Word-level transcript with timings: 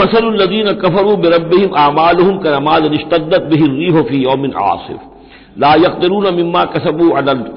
फसलदीन 0.00 0.72
कफरू 0.72 1.16
बरबिम 1.16 1.74
आमालहम 1.78 2.38
करमाल 2.38 2.88
निश्तत 2.90 3.44
बिही 3.44 3.90
फ़ी 4.02 4.22
यौमिन 4.24 4.52
आसिफ। 4.62 4.98
ला 5.58 5.72
यकदरून 5.74 6.34
मिम्मा 6.34 6.64
कसबू 6.64 7.08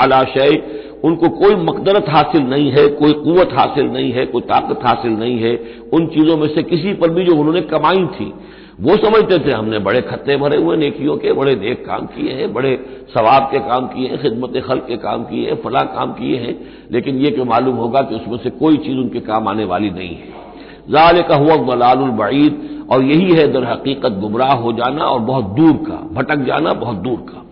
अला 0.01 0.23
शय 0.23 0.61
उनको 1.03 1.29
कोई 1.29 1.55
मकदरत 1.55 2.05
हासिल 2.09 2.41
नहीं 2.41 2.71
है, 2.71 2.87
कोई 2.87 3.13
कुत 3.13 3.53
हासिल 3.53 3.85
नहीं 3.85 4.11
है, 4.11 4.25
कोई 4.25 4.41
ताकत 4.41 4.79
हासिल 4.85 5.11
नहीं 5.11 5.37
है। 5.39 5.53
उन 5.93 6.07
चीज़ों 6.07 6.37
में 6.37 6.47
से 6.47 6.63
किसी 6.63 6.93
पर 6.93 7.09
भी 7.09 7.23
जो 7.23 7.35
उन्होंने 7.35 7.61
कमाई 7.61 8.05
थी, 8.05 8.33
वो 8.81 8.95
समझते 8.95 9.39
थे, 9.39 9.51
हमने 9.51 9.79
बड़े 9.79 10.01
खत्ते 10.01 10.37
भरे 10.37 10.57
हुए 10.57 10.77
नेकियों 10.77 11.17
के, 11.17 11.33
बड़े 11.33 11.55
नेक 11.55 11.85
काम 11.85 12.05
किए 12.05 12.33
हैं, 12.33 12.53
बड़े 12.53 12.75
सवाब 13.13 13.49
के 13.51 13.59
काम 13.59 13.87
किए 13.87 14.07
हैं, 14.07 14.21
खिदमत 14.21 14.63
खल 14.67 14.79
के 14.79 14.97
काम 14.97 15.23
किए 15.23 15.49
हैं, 15.49 15.61
फला 15.61 15.81
काम 15.81 16.11
किए 16.11 16.37
हैं। 16.37 16.59
लेकिन 16.91 17.15
ये 17.15 17.31
क्यों 17.31 17.45
मालूम 17.45 17.75
होगा 17.75 18.01
कि 18.01 18.15
उसमें 18.15 18.37
से 18.37 18.49
कोई 18.49 18.77
चीज़ 18.77 18.97
उनके 18.97 19.19
काम 19.19 19.47
आने 19.47 19.65
वाली 19.65 19.89
नहीं 19.89 20.15
है। 20.15 20.38
जाल 20.87 21.21
का 21.21 21.35
हुआ 21.35 21.55
बलालबईद 21.55 22.87
और 22.91 23.03
यही 23.03 23.31
है 23.31 23.51
दर 23.53 23.63
हकीकत 23.63 24.11
गुमराह 24.11 24.53
हो 24.53 24.73
जाना 24.73 25.03
और 25.03 25.19
बहुत 25.19 25.45
दूर 25.45 25.73
का, 25.73 26.09
भटक 26.13 26.35
जाना 26.35 26.73
बहुत 26.73 26.97
दूर 26.97 27.25
का। 27.29 27.45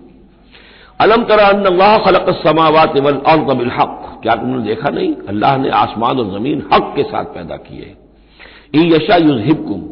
अलम 1.00 1.24
तरा 1.24 1.98
खलक 1.98 2.30
समावत 2.30 2.98
वल 2.98 3.16
और 3.16 3.68
हक 3.68 4.20
क्या 4.24 4.36
तुमने 4.36 4.64
देखा 4.64 4.90
नहीं? 4.90 5.16
अल्लाह 5.28 5.58
ने 5.58 5.70
आसमान 5.70 6.18
और 6.18 6.40
ज़मीन 6.40 6.64
हक 6.74 6.94
के 6.96 7.04
साथ 7.04 7.24
पैदा 7.24 7.56
किए 7.56 7.96
ई 8.76 8.94
यशा 8.94 9.16
युजहिबकुम। 9.16 9.84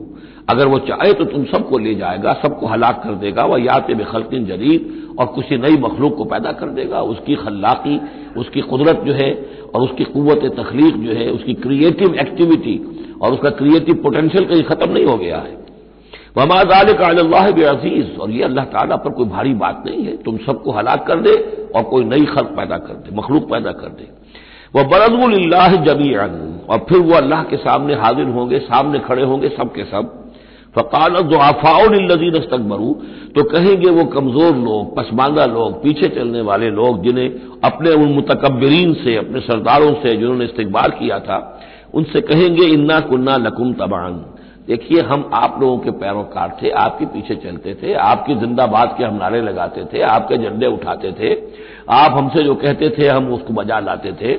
अगर 0.50 0.68
वो 0.68 0.80
चाहे 0.80 1.14
तो 1.14 1.26
तुम 1.26 1.44
सबको 1.44 1.78
ले 1.78 1.96
जाएगा, 1.96 2.34
सबको 2.34 2.68
हलाक 2.68 3.04
कर 3.04 3.14
देगा। 3.14 3.46
वह 3.46 3.64
यात 3.64 3.92
बेखलकिन 3.92 4.46
जदीद। 4.46 5.02
और 5.20 5.26
किसी 5.26 5.58
नई 5.58 5.78
मखलूक 5.78 6.16
को 6.18 6.24
पैदा 6.24 6.52
कर 6.52 6.68
देगा। 6.68 7.02
उसकी 7.02 7.36
खल्लाकी, 7.36 8.02
उसकी 8.38 8.62
कुदरत 8.62 9.04
जो 9.06 9.14
है 9.14 9.32
और 9.76 9.82
उसकी 9.82 10.04
कुत 10.04 10.46
तखलीक 10.60 10.96
जो 10.96 11.14
है, 11.14 11.30
उसकी 11.30 11.54
क्रिएटिव 11.54 12.16
एक्टिविटी 12.16 12.95
और 13.22 13.34
उसका 13.34 13.50
क्रिएटिव 13.52 13.96
पोटेंशियल 14.04 14.46
कहीं 14.46 14.64
खत्म 14.66 14.92
नहीं 14.92 15.06
हो 15.06 15.18
गया 15.18 15.38
है। 15.38 15.54
वमाजाल 16.38 16.94
का 16.94 17.08
अल्लाह 17.10 17.48
अज़ीज़ 17.48 18.18
और 18.20 18.32
ये 18.32 18.44
अल्लाह 18.44 18.66
ताला 18.72 18.96
पर 18.98 19.10
कोई 19.12 19.26
भारी 19.28 19.54
बात 19.56 19.84
नहीं 19.86 20.06
है। 20.06 20.16
तुम 20.24 20.38
सबको 20.46 20.72
हलाक 20.72 21.06
कर 21.08 21.20
दे 21.20 21.34
और 21.76 21.84
कोई 21.86 22.04
नई 22.06 22.26
खल्क 22.28 22.50
पैदा 22.58 22.78
कर 22.80 22.94
दे, 22.96 23.16
मखलूक 23.16 23.50
पैदा 23.52 23.72
कर 23.74 23.90
दे। 23.92 24.10
वह 24.74 24.84
बरजुल्लाह 24.90 25.76
जमी 25.84 26.14
और 26.16 26.86
फिर 26.90 27.00
वो 27.00 27.14
अल्लाह 27.16 27.44
के 27.46 27.58
सामने 27.58 27.94
हाजिर 27.96 28.28
होंगे, 28.30 28.60
सामने 28.62 29.00
खड़े 29.02 29.24
होंगे 29.24 29.50
सबके 29.52 29.84
सब। 29.86 30.14
फ़काल 30.76 31.14
जो 31.24 31.38
आफाउलजीन 31.40 32.40
तकबरू 32.42 32.94
तो 33.36 33.44
कहेंगे 33.46 33.90
वो 33.92 34.04
कमज़ोर 34.08 34.56
लोग 34.58 34.96
पसमानदा 34.96 35.46
लोग, 35.48 35.82
पीछे 35.84 36.08
चलने 36.10 36.42
वाले 36.42 36.70
लोग, 36.72 37.04
जिन्हें 37.04 37.30
अपने 37.64 37.92
उन 37.94 38.12
मुतकबरीन 38.14 38.94
से, 38.96 39.16
अपने 39.16 39.40
सरदारों 39.42 39.94
से 40.04 40.16
जिन्होंने 40.18 40.46
इस्तेबाल 40.46 40.92
किया 41.00 41.20
था 41.20 41.38
उनसे 41.96 42.22
कहेंगे, 42.22 42.66
इन्ना 42.66 43.00
कुन्ना 43.00 43.36
लकुम 43.38 43.74
तबान। 43.74 44.24
देखिए, 44.68 45.02
हम 45.02 45.30
आप 45.34 45.58
लोगों 45.62 45.78
के 45.78 45.92
पैरोकार 45.92 46.58
थे, 46.62 46.70
आपके 46.70 47.06
पीछे 47.06 47.36
चलते 47.36 47.74
थे, 47.74 47.94
आपकी 47.94 48.36
जिंदाबाद 48.36 48.96
के 48.98 49.04
हम 49.04 49.16
नारे 49.16 49.42
लगाते 49.42 49.84
थे, 49.84 50.02
आपके 50.04 50.38
झंडे 50.38 50.68
उठाते 50.68 51.12
थे, 51.12 51.34
आप 51.90 52.12
हमसे 52.12 52.44
जो 52.44 52.56
कहते 52.56 52.90
थे, 52.90 53.08
हम 53.08 53.28
उसको 53.34 53.54
बजा 53.54 53.80
लाते 53.80 54.12
थे। 54.12 54.34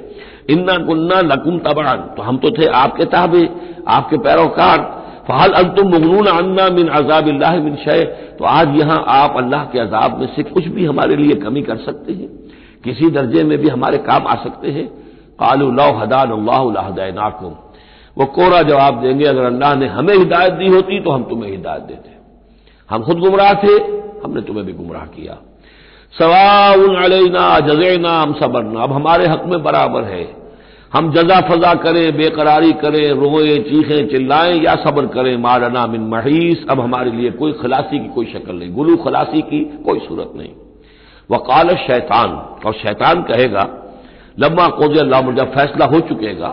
इन्ना 0.53 0.77
कुन्ना 0.79 1.21
लकुम 1.25 1.59
तबान। 1.59 1.99
तो 2.17 2.23
हम 2.23 2.37
तो 2.39 2.51
थे 2.51 2.67
आपके 2.75 3.05
ताबे, 3.05 3.49
आपके 3.89 4.17
पैरोकार 4.19 4.79
फहल 5.29 5.53
अंतुम 5.55 5.89
मगनून 5.89 6.27
अन्ना 6.27 6.69
मिन 6.71 6.89
अजाब 6.89 7.25
मिन 7.25 7.77
शय। 7.77 8.05
तो 8.39 8.45
आज 8.45 8.77
यहाँ 8.77 9.03
आप 9.09 9.37
अल्लाह 9.37 9.65
के 9.65 9.79
अजाब 9.79 10.21
में 10.21 10.27
से 10.27 10.43
कुछ 10.43 10.67
भी 10.67 10.85
हमारे 10.85 11.17
लिए 11.17 11.35
कमी 11.37 11.63
कर 11.63 11.77
सकते 11.79 12.13
हैं, 12.13 12.29
किसी 12.85 13.11
दर्जे 13.11 13.43
में 13.45 13.59
भी 13.59 13.69
हमारे 13.69 13.99
काम 14.01 14.27
आ 14.27 14.35
सकते 14.35 14.71
हैं। 14.71 14.89
कालू 15.41 15.71
लौ 15.71 15.93
हदान 15.93 16.31
अल्लाहदायनाकुम 16.31 17.55
वो 18.19 18.25
कोरा 18.27 18.63
जवाब 18.63 19.01
देंगे, 19.01 19.25
अगर 19.25 19.43
अल्लाह 19.43 19.75
ने 19.75 19.87
हमें 19.87 20.15
हिदायत 20.15 20.53
दी 20.53 20.69
होती 20.69 21.01
तो 21.01 21.11
हम 21.11 21.23
तुम्हें 21.23 21.51
हिदायत 21.51 21.83
देते। 21.83 22.11
हम 22.91 23.03
खुद 23.03 23.19
गुमराह 23.19 23.53
थे, 23.53 23.73
हमने 24.25 24.41
तुम्हें 24.41 24.67
भी 24.67 24.73
गुमराह 24.73 25.03
किया। 25.03 25.37
सवाउन 26.19 26.97
अलैना 26.97 27.61
जजेना 27.61 28.21
हम 28.21 28.33
सबरना। 28.33 28.81
अब 28.81 28.93
हमारे 28.93 29.27
हक 29.27 29.45
में 29.45 29.63
बराबर 29.63 30.03
है। 30.03 30.37
हम 30.93 31.13
जजा 31.13 31.41
फजा 31.41 31.75
करें, 31.75 32.17
बेकरारी 32.17 32.73
करें, 32.73 33.11
रोए, 33.11 33.59
चीखें, 33.59 34.09
चिल्लाएँ 34.09 34.61
या 34.61 34.75
सब्र 34.75 35.07
करें। 35.07 35.37
मारना 35.37 35.87
मिन 35.87 36.01
महीस। 36.01 36.67
अब 36.71 36.81
हमारे 36.81 37.11
लिए 37.11 37.31
कोई 37.31 37.53
खलासी 37.53 37.99
की 37.99 38.09
कोई 38.09 38.27
शक्ल 38.27 38.55
नहीं। 38.55 38.75
गुलू 38.75 38.97
खलासी 38.97 39.43
की 39.43 39.61
कोई 39.61 39.99
सूरत 39.99 40.33
नहीं। 40.37 40.51
वकाल 41.31 41.69
शैतान। 41.69 42.31
और 42.67 42.73
शैतान 42.73 43.23
कहेगा 43.23 43.86
लम्मा 44.41 44.69
कोज 44.69 44.99
अल्लाह 44.99 45.21
जब 45.21 45.53
फैसला 45.55 45.87
हो 45.87 46.01
चुकेगा। 46.01 46.49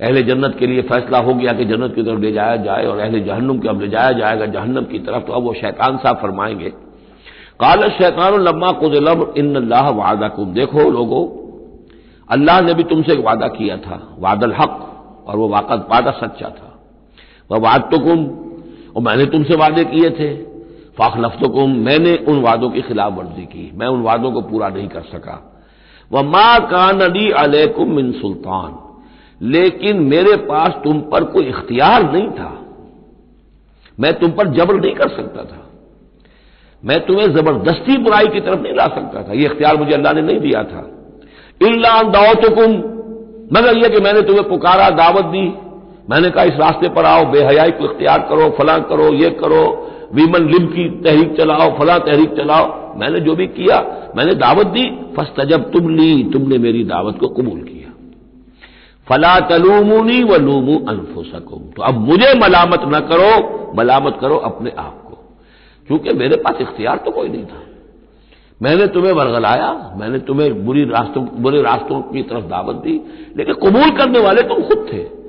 अहले 0.00 0.22
जन्नत 0.22 0.56
के 0.58 0.66
लिए 0.66 0.82
फैसला 0.82 1.18
हो 1.18 1.34
गया 1.34 1.52
कि 1.52 1.64
जन्नत 1.64 1.94
की 1.94 2.02
तरफ़ 2.02 2.20
ले 2.20 2.32
जाया 2.32 2.56
जाए 2.56 2.86
और 2.86 2.98
अहले 2.98 3.20
जहन्नुम 3.20 3.58
के 3.58 3.68
अब 3.68 3.80
ले 3.80 3.88
जाया 3.88 4.12
जाएगा। 4.12 4.46
जहन्नम 4.46 4.84
की 4.84 4.98
तरफ़ 4.98 5.24
तो 5.24 5.32
अब 5.32 5.42
वो 5.42 5.54
शैतान 5.54 5.96
साहब 5.96 6.16
फरमाएँगे। 6.16 6.68
काल 7.60 7.88
शैतान 7.88 8.34
लम्मा 8.34 8.70
कोजलब 8.72 9.34
इन 9.36 9.54
अल्लाह 9.56 9.88
वादा 9.90 10.28
कुम 10.28 10.52
देखो 10.52 10.90
लोगो, 10.90 11.36
अल्लाह 12.30 12.60
ने 12.60 12.74
भी 12.74 12.82
तुमसे 12.82 13.12
एक 13.12 13.24
वादा 13.24 13.48
किया 13.48 13.76
था, 13.76 14.16
वादल 14.18 14.52
हक, 14.52 14.86
और 15.28 15.36
वह 15.36 15.48
वाकत 15.48 15.86
वादा 15.90 16.10
सच्चा 16.10 16.48
था। 16.48 16.80
वह 17.50 17.58
वाद 17.58 17.80
तो 17.80 17.98
कुम 17.98 18.24
और 18.96 19.02
मैंने 19.02 19.26
तुमसे 19.26 19.56
वादे 19.56 19.84
किए 19.84 20.10
थे। 20.10 20.34
फाखलफ 20.98 21.36
तो 21.40 21.66
मैंने 21.66 22.16
उन 22.28 22.40
वादों 22.40 22.70
की 22.70 22.80
खिलाफ 22.80 23.12
वर्जी 23.12 23.42
की। 23.42 23.70
मैं 23.74 23.86
उन 23.86 24.02
वादों 24.02 24.32
को 24.32 24.40
पूरा 24.40 24.68
नहीं 24.68 24.88
कर 24.88 25.00
सका। 25.00 25.49
वह 26.12 26.22
माँ 26.22 26.60
कान 26.60 27.00
अली 27.00 27.30
अलैकुम 27.30 27.92
मिन 27.92 28.12
सुल्तान। 28.12 28.76
लेकिन 29.42 29.96
मेरे 29.96 30.36
पास 30.36 30.68
तुम 30.84 31.00
पर 31.00 31.24
कोई 31.24 31.44
इख्तियार 31.44 32.12
नहीं 32.12 32.30
था। 32.30 32.66
मैं 34.00 34.14
तुम 34.14 34.30
पर 34.30 34.48
जबर 34.48 34.74
नहीं 34.74 34.94
कर 34.94 35.08
सकता 35.08 35.44
था। 35.44 35.66
मैं 36.84 37.06
तुम्हें 37.06 37.32
ज़बरदस्ती 37.32 37.98
बुराई 37.98 38.26
की 38.26 38.40
तरफ़ 38.40 38.60
नहीं 38.60 38.74
ला 38.74 38.86
सकता 38.86 39.22
था। 39.22 39.32
यह 39.32 39.42
इख्तियार 39.42 39.76
मुझे 39.76 39.92
अल्लाह 39.92 40.12
ने 40.12 40.22
नहीं 40.22 40.40
दिया 40.40 40.62
था। 40.62 40.96
इल्ला 41.66 42.02
दावतुकुम, 42.02 42.70
मगर 43.58 43.76
यह 43.76 43.88
कि 43.88 44.00
मैंने 44.00 44.22
तुम्हें 44.22 44.48
पुकारा, 44.48 44.90
दावत 44.90 45.24
दी। 45.24 45.54
मैंने 46.10 46.30
कहा, 46.30 46.44
इस 46.44 46.54
रास्ते 46.54 46.88
पर 46.88 47.04
आओ, 47.04 47.24
बेहयाई 47.24 47.70
को 47.70 47.84
इख्तियार 47.84 48.18
करो, 48.18 48.50
फला 48.50 48.78
करो, 48.78 49.14
ये 49.14 49.30
करो, 49.30 49.90
वीमन 50.14 50.50
लिम 50.50 50.66
की 50.66 50.90
तहरीक 51.00 51.36
चलाओ, 51.36 51.78
फला 51.78 51.98
तहरीक 51.98 52.30
चलाओ। 52.30 52.89
मैंने 53.00 53.20
जो 53.20 53.34
भी 53.34 53.46
किया, 53.46 53.78
मैंने 54.16 54.34
दावत 54.34 54.66
दी, 54.66 54.90
फस्तजब 55.16 55.70
तुम 55.70 55.88
ली, 55.96 56.24
तुमने 56.24 56.58
मेरी 56.58 56.84
दावत 56.84 57.18
को 57.18 57.28
कबूल 57.28 57.62
किया। 57.62 57.92
फला 59.08 59.38
तलूमुनी 59.40 60.22
व 60.24 60.34
लूमू 60.36 60.78
अनफुसकुम। 60.88 61.62
तो 61.62 61.82
अब 61.82 61.94
मुझे 61.94 62.38
मलामत 62.38 62.80
न 62.84 63.00
करो, 63.00 63.72
मलामत 63.76 64.18
करो 64.20 64.36
अपने 64.36 64.72
आप 64.78 65.02
को। 65.08 65.16
क्योंकि 65.86 66.12
मेरे 66.12 66.36
पास 66.36 66.60
इख्तियार 66.60 66.96
तो 66.96 67.10
कोई 67.10 67.28
नहीं 67.28 67.44
था। 67.44 67.62
मैंने 68.62 68.86
तुम्हें 68.86 69.12
वरगलाया 69.12 69.96
मैंने 69.96 70.18
तुम्हें 70.18 70.64
बुरी 70.66 70.84
रास्तों, 70.84 71.26
बुरे 71.38 71.62
रास्तों 71.62 72.00
की 72.02 72.22
तरफ़ 72.22 72.44
दावत 72.44 72.76
दी, 72.76 73.00
लेकिन 73.36 73.54
कबूल 73.54 73.90
करने 73.90 74.18
वाले 74.18 74.42
तुम 74.42 74.62
खुद 74.62 74.86
थे। 74.92 75.20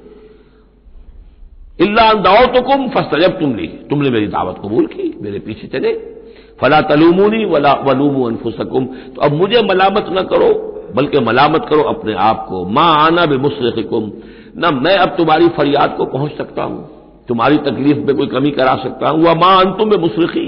इल्ला 1.84 2.14
तो 2.14 2.62
कुम 2.62 2.90
फस्तजब 2.90 3.40
तुम 3.40 3.56
ली, 3.56 3.68
तुमने 3.68 4.10
मेरी 4.10 4.28
दावत 4.28 4.56
कबूल 4.60 4.86
की, 4.86 5.14
मेरे 5.22 5.40
पीछे 5.40 5.68
चले। 5.68 6.21
फला 6.60 6.82
तलूमुनी, 6.84 7.44
वला 7.46 7.74
वलूमू 7.84 8.24
अनफुसकुम। 8.26 8.86
तो 9.16 9.22
अब 9.22 9.34
मुझे 9.34 9.62
मलामत 9.64 10.06
न 10.12 10.24
करो, 10.30 10.50
बल्कि 10.96 11.20
मलामत 11.22 11.66
करो 11.70 11.84
अपने 11.90 12.14
आप 12.22 12.46
को। 12.50 12.66
माँ 12.68 12.94
आना 12.98 13.26
बे 13.26 13.38
मुस्लिकुम 13.40 14.12
न 14.58 14.74
मैं 14.76 14.98
अब 14.98 15.16
तुम्हारी 15.18 15.48
फरियाद 15.52 15.96
को 15.98 16.06
पहुँच 16.08 16.32
सकता 16.38 16.64
हूँ, 16.64 16.80
तुम्हारी 17.28 17.58
तकलीफ़ 17.60 17.98
में 18.00 18.16
कोई 18.16 18.28
कमी 18.30 18.52
करा 18.52 18.76
सकता 18.78 19.10
हूँ। 19.10 19.24
वह 19.24 19.34
माँ 19.36 19.56
अंतुम 19.60 19.90
में 19.90 19.98
मुस्रखी 20.00 20.46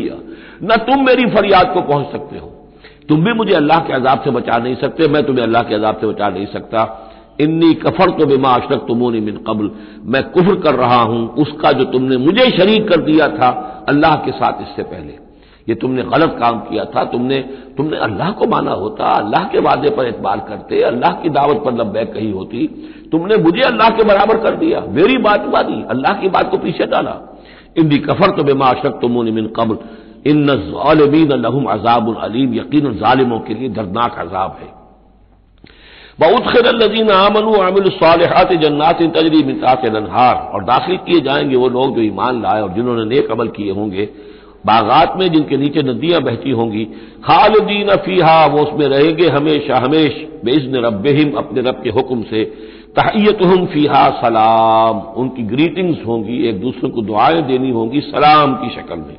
न 0.63 0.75
तुम 0.85 1.05
मेरी 1.05 1.25
फरियाद 1.31 1.73
को 1.73 1.81
पहुँच 1.83 2.11
सकते 2.11 2.37
हो। 2.37 2.51
तुम 3.09 3.23
भी 3.23 3.33
मुझे 3.33 3.53
अल्लाह 3.53 3.79
के 3.79 3.93
अजाब 3.93 4.21
से 4.23 4.31
बचा 4.31 4.57
नहीं 4.57 4.75
सकते, 4.75 5.07
मैं 5.07 5.23
तुम्हें 5.25 5.43
अल्लाह 5.43 5.63
के 5.63 5.75
अजाब 5.75 5.97
से 6.01 6.07
बचा 6.07 6.29
नहीं 6.29 6.45
सकता। 6.47 6.83
इन्नी 7.41 7.73
कफर 7.75 8.09
तो 8.09 8.25
बिमा 8.25 8.49
अशरक 8.51 8.85
तुमोनी 8.87 9.19
मिन 9.21 9.37
कबल। 9.47 9.69
मैं 10.05 10.23
कुफर 10.31 10.55
कर 10.61 10.75
रहा 10.75 11.01
हूँ, 11.01 11.27
उसका 11.35 11.71
जो 11.71 11.85
तुमने 11.91 12.17
मुझे 12.19 12.49
शरीक 12.51 12.87
कर 12.89 13.01
दिया 13.03 13.27
था, 13.29 13.49
अल्लाह 13.89 14.15
के 14.15 14.31
साथ 14.33 14.61
इससे 14.61 14.83
पहले। 14.85 15.17
ये 15.67 15.75
तुमने 15.75 16.03
गलत 16.03 16.35
काम 16.39 16.59
किया 16.59 16.85
था, 16.85 17.03
तुमने 17.03 17.37
तुमने 17.77 17.97
अल्लाह 17.97 18.31
को 18.31 18.47
माना 18.47 18.71
होता, 18.71 19.05
अल्लाह 19.05 19.43
के 19.43 19.59
वादे 19.59 19.89
पर 19.89 20.07
एतबार 20.07 20.39
करते, 20.39 20.81
अल्लाह 20.81 21.11
की 21.11 21.29
दावत 21.29 21.61
पर 21.65 21.73
लब्बैक 21.73 22.13
कही 22.13 22.31
होती, 22.31 22.67
तुमने 23.11 23.37
मुझे 23.37 23.61
अल्लाह 23.61 23.89
के 23.89 24.03
बराबर 24.03 24.37
कर 24.37 24.55
दिया, 24.55 24.79
मेरी 24.89 25.17
बात 25.17 25.45
मानी, 25.53 25.83
अल्लाह 25.89 26.13
की 26.13 26.29
बात 26.29 26.51
को 26.51 26.57
पीछे 26.57 26.85
डाला। 26.85 27.15
इन 27.77 27.97
कफर 27.99 28.31
तो 28.31 28.43
बेमा 28.43 28.67
अशरक 28.67 28.99
तुमोनी 29.01 29.31
मिन 29.31 29.47
कबल 29.55 29.77
इन 30.25 30.49
ालमीन 30.49 31.31
लहम 31.35 31.65
अजाब 31.65 32.15
अलीम 32.17 32.53
यकीन 32.53 32.99
ालिमों 33.03 33.39
के 33.39 33.53
लिए 33.53 33.69
दर्दनाक 33.69 34.19
अजाब 34.19 34.57
है। 34.61 34.69
बहुतखरजीन 36.19 37.09
आमन 37.11 37.47
आमिल 37.61 37.89
सालहत 37.89 38.53
जन्नात 38.53 39.01
तजरी 39.15 39.43
मिताक 39.43 39.85
नहार 39.85 40.35
और 40.53 40.63
दाखिल 40.63 40.97
किए 40.97 41.21
जाएँगे 41.21 41.55
वो 41.55 41.69
लोग 41.69 41.95
जो 41.95 42.01
ईमान 42.01 42.41
लाए 42.41 42.61
और 42.61 42.73
जिन्होंने 42.73 43.05
नेक 43.05 43.31
अमल 43.31 43.47
किए 43.47 43.71
होंगे। 43.71 44.09
बागात 44.65 45.13
में 45.17 45.31
जिनके 45.31 45.57
नीचे 45.57 45.81
नदियाँ 45.81 46.21
बहती 46.21 46.51
होंगी, 46.51 46.85
खालदीन 47.23 47.95
फीहा, 47.95 48.45
वो 48.45 48.59
उसमें 48.59 48.87
रहेंगे 48.87 49.27
हमेशा, 49.27 49.77
हमेश 49.77 50.27
बेजन 50.45 50.75
रबहिम 50.75 51.31
अपने 51.31 51.61
रब 51.61 51.81
के 51.83 51.89
हुक्म 51.89 52.23
से। 52.23 52.43
तहैत 52.95 53.41
हम 53.41 53.65
फीहा 53.65 54.09
सलाम। 54.09 54.99
उनकी 54.99 55.43
ग्रीटिंग्स 55.43 56.07
होंगी, 56.07 56.47
एक 56.47 56.61
दूसरे 56.61 56.89
को 56.89 57.01
दुआएँ 57.01 57.41
देनी 57.41 57.71
होंगी, 57.71 58.01
सलाम 58.01 58.53
की 58.53 58.75
शक्ल 58.75 58.95
में। 58.95 59.17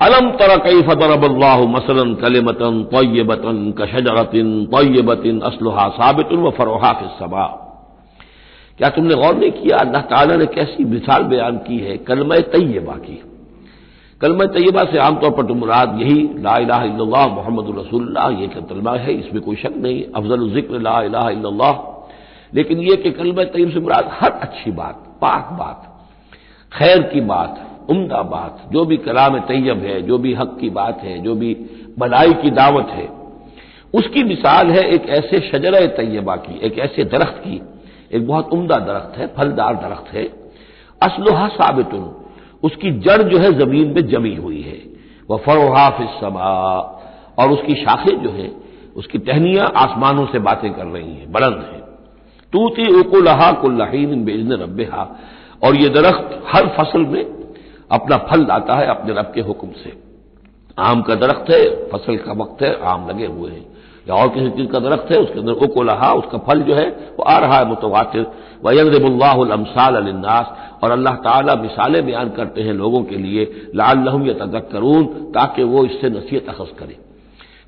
अलम 0.00 0.30
तर 0.30 0.58
कई 0.58 0.82
फतरबल्ला 0.82 1.58
मसलन 1.58 2.14
कलमतन 2.14 2.88
तयबतन 2.94 3.74
कशजरतिन 3.78 4.66
तयबतिन 4.66 5.40
असलहा 5.40 5.88
साबित 5.88 6.32
व 6.32 6.50
फरोहा 6.50 7.16
सबा 7.20 7.58
क्या 8.78 8.88
तुमने 8.88 9.14
गौर 9.14 9.34
नहीं 9.34 9.50
किया? 9.50 9.76
अल्लाह 9.76 10.02
ताला 10.02 10.36
ने 10.36 10.46
कैसी 10.46 10.84
मिसाल 10.84 11.22
बयान 11.22 11.56
की 11.56 11.78
है 11.78 11.96
कलम 11.96 12.36
तय्यबा 12.36 12.92
की। 12.92 13.22
कलम 14.22 14.44
तय्यबा 14.46 14.84
से 14.84 14.98
आमतौर 14.98 15.30
पर 15.30 15.46
तो 15.46 15.54
मुराद 15.54 15.98
यही, 16.00 16.20
ला 16.38 16.56
इला 16.56 17.26
मोहम्मद 17.28 17.78
रसूल्ला 17.78 18.28
ये 18.40 18.46
कलमा 18.48 18.92
है, 18.96 19.12
इसमें 19.12 19.42
कोई 19.42 19.56
शक 19.56 19.74
नहीं, 19.76 20.02
अफजल 20.16 20.48
ज़िक्र, 20.50 20.78
ला 20.78 21.72
लेकिन 22.54 22.78
यह 22.78 22.96
कि 22.96 23.10
कलम 23.10 23.42
तय्यब 23.44 23.70
से 23.70 23.80
मुराद 23.80 24.10
हर 24.12 24.30
अच्छी 24.30 24.70
बात, 24.70 24.94
पाक 25.20 25.48
बात, 25.52 25.88
खैर 26.72 27.02
की 27.02 27.20
बात, 27.20 27.60
उमदा 27.90 28.22
बात, 28.22 28.62
जो 28.72 28.84
भी 28.84 28.96
कलाम 28.96 29.38
तैयब 29.38 29.78
है, 29.78 30.00
जो 30.02 30.18
भी 30.18 30.34
हक 30.34 30.56
की 30.60 30.70
बात 30.70 31.00
है, 31.02 31.18
जो 31.18 31.34
भी 31.34 31.54
भलाई 31.98 32.32
की 32.32 32.50
दावत 32.52 32.88
है, 32.90 33.08
उसकी 33.94 34.22
मिसाल 34.24 34.70
है 34.70 34.82
एक 34.88 35.08
ऐसे 35.10 35.40
शजर 35.50 35.86
तैयबा 35.96 36.36
की, 36.36 36.58
एक 36.66 36.78
ऐसे 36.78 37.04
दरख्त 37.04 37.42
की, 37.44 37.60
एक 38.12 38.26
बहुत 38.26 38.52
उमदा 38.52 38.78
दरख्त 38.78 39.18
है, 39.18 39.26
फलदार 39.26 39.74
दरख्त 39.74 40.12
है। 40.14 40.24
असलोहा 41.00 41.48
साबित 41.48 41.94
उसकी 42.62 42.90
जड़ 42.90 43.22
जो 43.22 43.38
है 43.38 43.52
ज़मीन 43.52 43.88
में 43.88 44.06
जमी 44.08 44.34
हुई 44.34 44.60
है। 44.60 44.82
वह 45.30 45.38
फरोहा 45.38 45.90
फिसमा 45.90 46.50
और 47.38 47.50
उसकी 47.50 47.74
शाखें 47.74 48.22
जो 48.22 48.30
है, 48.30 48.52
उसकी 48.96 49.18
टहनियाँ 49.18 49.72
आसमानों 49.76 50.26
से 50.26 50.38
बातें 50.38 50.74
कर 50.74 50.84
रही 50.84 51.14
हैं, 51.14 51.32
बुलंद 51.32 51.58
हैं। 51.72 51.82
तूती 52.52 53.00
उकुलहा 53.00 53.52
कुल्लाहीन 53.52 54.24
बेजन 54.24 54.52
रब्बेहा। 54.52 55.16
और 55.64 55.76
ये 55.76 55.88
दरख्त 55.88 56.44
हर 56.46 56.66
फ़सल 56.68 57.00
में 57.00 57.24
अपना 57.90 58.16
फल 58.16 58.46
लाता 58.46 58.74
है 58.74 58.86
अपने 58.86 59.14
रब 59.14 59.32
के 59.34 59.40
हुक्म 59.40 59.68
से। 59.68 60.02
आम 60.78 61.02
का 61.02 61.14
दरख्त 61.14 61.50
है, 61.50 61.88
फ़सल 61.88 62.16
का 62.16 62.32
वक्त 62.32 62.62
है, 62.62 62.82
आम 62.82 63.08
लगे 63.08 63.26
हुए 63.26 63.50
हैं। 63.50 63.66
या 64.08 64.14
और 64.14 64.28
किसी 64.28 64.50
चीज़ 64.50 64.68
का 64.68 64.78
दरख्त 64.78 65.10
है, 65.12 65.18
उसके 65.18 65.38
अंदर 65.38 65.52
उकोलहा, 65.52 66.12
उसका 66.12 66.38
फल 66.38 66.62
जो 66.62 66.74
है, 66.74 66.88
वो 67.18 67.22
आ 67.24 67.38
रहा 67.38 67.58
है 67.58 67.68
मुतवातिर। 67.68 68.26
वयंगरबुल्लासाल 68.64 69.96
अलनास 69.96 70.46
और 70.84 70.90
अल्लाह 70.90 71.14
ताला 71.16 71.54
मिसालें 71.54 72.04
बयान 72.06 72.30
करते 72.30 72.62
हैं 72.62 72.72
लोगों 72.72 73.02
के 73.04 73.16
लिए 73.16 73.44
लाल 73.74 73.98
लहम 73.98 74.26
या 74.26 74.34
तजक 74.34 74.68
करून 74.72 75.04
ताकि 75.32 75.62
वो 75.62 75.84
इससे 75.84 76.08
नसीहत 76.08 76.48
अखज 76.48 76.70
करें। 76.78 76.96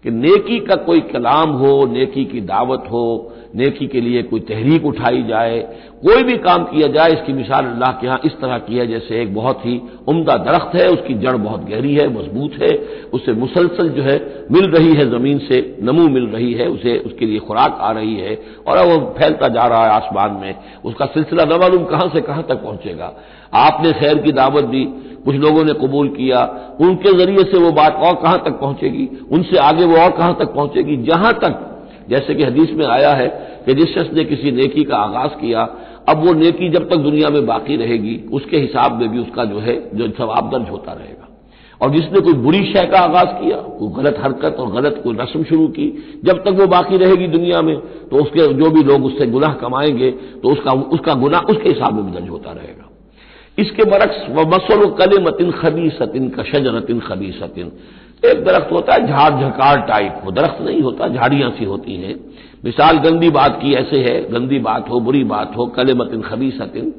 कि 0.05 0.11
नेकी 0.11 0.59
का 0.59 0.75
कोई 0.75 1.01
कलाम 1.01 1.51
हो, 1.51 1.87
नेकी 1.87 2.25
की 2.25 2.41
दावत 2.41 2.85
हो, 2.91 3.33
नेकी 3.57 3.87
के 3.87 4.01
लिए 4.01 4.23
कोई 4.23 4.41
तहरीक 4.41 4.87
उठाई 4.87 5.23
जाए, 5.23 5.61
कोई 6.03 6.23
भी 6.23 6.37
काम 6.37 6.65
किया 6.65 6.89
जाए, 6.89 7.13
इसकी 7.13 7.33
मिसाल 7.33 7.65
अल्लाह 7.65 7.93
के 7.93 8.07
यहाँ 8.07 8.21
इस 8.25 8.33
तरह 8.33 8.59
की 8.59 8.77
है, 8.77 8.87
जैसे 8.87 9.23
एक 9.23 9.35
बहुत 9.35 9.67
ही 9.67 9.81
उम्दा 10.09 10.37
दरख्त 10.37 10.75
है, 10.75 10.89
उसकी 10.89 11.15
जड़ 11.15 11.37
बहुत 11.37 11.65
गहरी 11.65 11.95
है, 11.95 12.19
मज़बूत 12.19 12.53
है 12.63 12.77
उससे 13.13 13.33
मुसलसल 13.33 13.89
जो 13.89 14.03
है 14.03 14.47
मिल 14.53 14.71
रही 14.71 14.95
है, 14.95 15.11
ज़मीन 15.11 15.39
से 15.39 15.79
नमू 15.83 16.09
मिल 16.09 16.27
रही 16.27 16.53
है, 16.53 16.67
उसे, 16.67 16.99
उसके 16.99 17.27
लिए 17.27 17.39
खुराक 17.39 17.79
आ 17.81 17.93
रही 17.93 18.15
है, 18.15 18.39
और 18.67 18.77
अब 18.77 18.89
वो 18.89 19.15
फैलता 19.19 19.49
जा 19.49 19.67
रहा 19.67 19.85
है 19.85 19.91
आसमान 19.91 20.33
में। 20.33 20.55
उसका 20.85 21.07
सिलसिला 21.07 21.45
न 21.45 21.85
कहाँ 21.85 22.09
से 22.09 22.21
कहाँ 22.21 22.43
तक 22.43 22.55
पहुंचेगा? 22.55 23.13
आपने 23.55 23.93
खैर 23.93 24.19
की 24.19 24.33
दावत 24.33 24.65
दी 24.65 24.85
कुछ 25.25 25.35
लोगों 25.35 25.65
ने 25.65 25.73
कबूल 25.73 26.09
किया, 26.09 26.61
उनके 26.81 27.19
ज़रिए 27.19 27.45
से 27.45 27.59
वो 27.59 27.73
बात 27.73 27.95
और 27.95 28.15
कहाँ 28.15 28.39
तक 28.39 28.51
पहुंचेगी, 28.51 29.09
उनसे 29.33 29.57
आगे 29.57 29.85
वो 29.85 29.97
और 29.97 30.11
कहाँ 30.11 30.35
तक 30.35 30.55
पहुंचेगी, 30.55 30.97
जहाँ 30.97 31.33
तक। 31.33 31.71
जैसे 32.09 32.35
कि 32.35 32.43
हदीस 32.43 32.71
में 32.71 32.87
आया 32.87 33.11
है 33.11 33.29
कि 33.67 33.75
जिस 33.75 33.95
शख्स 33.95 34.15
ने 34.15 34.25
किसी 34.25 34.51
नेकी 34.51 34.85
का 34.85 34.97
आगाज़ 34.97 35.31
किया, 35.31 35.61
अब 36.09 36.27
वो 36.27 36.33
नेकी 36.33 36.69
जब 36.69 36.89
तक 36.91 36.97
दुनिया 36.97 37.29
में 37.29 37.47
बाकी 37.47 37.77
रहेगी, 37.77 38.21
उसके 38.33 38.57
हिसाब 38.57 39.01
में 39.01 39.09
भी 39.09 39.19
उसका 39.19 39.45
जो 39.45 39.59
है, 39.59 39.91
जो 39.95 40.09
सवाब 40.09 40.51
दर्ज 40.51 40.71
होता 40.71 40.93
रहेगा। 40.93 41.29
और 41.81 41.91
जिसने 41.91 42.21
कोई 42.21 42.33
बुरी 42.33 42.73
शय 42.73 42.87
का 42.87 42.99
आगाज़ 42.99 43.45
किया, 43.45 43.57
कोई 43.57 44.03
गलत 44.03 44.17
हरकत 44.19 44.57
और 44.61 44.73
गलत 44.73 45.01
कोई 45.05 45.17
रस्म 45.21 45.45
शुरू 45.45 45.67
की, 45.69 46.21
जब 46.25 46.45
तक 46.45 46.49
वो 46.49 46.67
बाकी 46.67 46.97
रहेगी 46.97 47.27
दुनिया 47.27 47.63
में 47.63 47.77
तो 47.79 48.17
उसके 48.17 48.53
जो 48.55 48.71
भी 48.71 48.83
लोग 48.83 49.05
उससे 49.05 49.27
गुनाह 49.27 49.53
कमाएँगे 49.53 50.11
तो 50.11 50.49
उसका 50.49 50.73
उसका 50.73 51.15
गुनाह 51.15 51.41
उसके 51.41 51.69
हिसाब 51.69 51.95
में 51.95 52.07
भी 52.07 52.13
दर्ज 52.13 52.29
होता 52.29 52.53
रहेगा। 52.53 52.84
इसके 53.59 53.85
बरक्स 53.85 54.25
व 54.31 54.47
मसल 54.49 54.87
कल 54.99 55.19
मतिन 55.25 55.51
खबी 55.53 55.89
सतिन 55.91 56.29
का 56.29 56.43
शजरतिन 56.45 57.01
खबी 57.01 57.31
सतिन 57.33 57.71
एक 58.23 58.45
दरख्त 58.45 58.73
होता 58.73 58.95
है, 58.95 59.07
झाड़ 59.07 59.33
झकार 59.41 59.81
टाइप 59.89 60.21
वो 60.25 60.31
दरख्त 60.33 60.61
नहीं 60.63 60.81
होता, 60.83 61.09
झाड़ियाँ 61.09 61.51
सी 61.51 61.65
होती 61.65 61.95
हैं। 61.95 62.15
मिसाल, 62.65 62.99
गंदी 62.99 63.31
बात 63.31 63.59
की 63.63 63.73
ऐसे 63.75 63.99
है, 64.01 64.21
गंदी 64.31 64.59
बात 64.61 64.89
हो, 64.91 65.01
बुरी 65.01 65.23
बात 65.25 65.57
हो 65.57 65.67
कले 65.77 65.95
मतिन 65.95 66.23
खबी 66.23 66.51
सतिन 66.51 66.93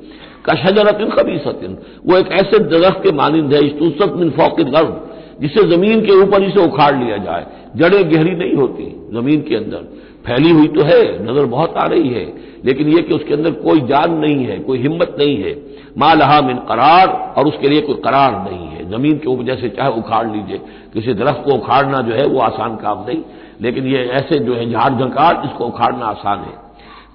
का 0.46 0.54
शजरतिन 0.56 1.10
खबी 1.10 1.38
सतिन 1.40 1.78
वो 2.08 2.18
एक 2.18 2.32
ऐसे 2.34 2.60
दरख्त 2.66 3.04
के 3.04 3.12
मानंद 3.14 3.54
है 3.54 3.66
इस्तुसत 3.66 4.14
मिन 4.16 4.30
फौकित 4.32 4.68
गर्भ 4.70 5.02
जिसे 5.42 5.64
ज़मीन 5.70 6.02
के 6.02 6.22
ऊपर 6.22 6.44
इसे 6.44 6.66
उखाड़ 6.66 6.96
लिया 6.96 7.18
जाए। 7.18 7.46
जड़ें 7.76 8.12
गहरी 8.12 8.36
नहीं 8.36 8.54
होती 8.56 8.84
ज़मीन 9.14 9.42
के 9.42 9.56
अंदर। 9.56 9.82
फैली 10.26 10.52
हुई 10.52 10.68
तो 10.68 10.84
है, 10.84 11.02
नज़र 11.24 11.46
बहुत 11.48 11.74
आ 11.78 11.86
रही 11.86 12.10
है। 12.10 12.26
लेकिन 12.66 12.88
यह 12.88 13.02
कि 13.02 13.16
उसके 13.16 13.34
अंदर 13.34 13.52
कोई 13.52 13.82
जान 13.82 14.14
नहीं 14.14 14.46
है, 14.46 14.60
कोई 14.60 14.78
हिम्मत 14.78 15.16
नहीं 15.20 15.38
है। 15.38 15.56
मालहा 15.98 16.42
मिन 16.42 16.58
करार, 16.58 17.08
और 17.38 17.48
उसके 17.48 17.70
लिए 17.70 17.82
कोई 17.82 17.96
करार 17.96 18.32
नहीं 18.52 18.68
है। 18.68 18.90
ज़मीन 18.90 19.18
के 19.18 19.30
ऊपर 19.30 19.44
जैसे 19.44 19.70
चाहे 19.70 19.90
उखाड़ 19.90 20.26
लीजिए, 20.28 20.58
किसी 20.94 21.14
दरख्त 21.14 21.44
को 21.46 21.56
उखाड़ना 21.56 22.02
जो 22.02 22.14
है 22.14 22.26
वो 22.26 22.40
आसान 22.40 22.76
काम 22.76 23.06
नहीं, 23.08 23.22
लेकिन 23.62 23.86
ये 23.86 24.04
ऐसे 24.14 24.40
जो 24.40 24.56
है 24.56 24.70
झाड़ 24.72 24.92
झंकार, 24.94 25.42
इसको 25.46 25.66
उखाड़ना 25.66 26.06
आसान 26.06 26.40
है। 26.40 26.54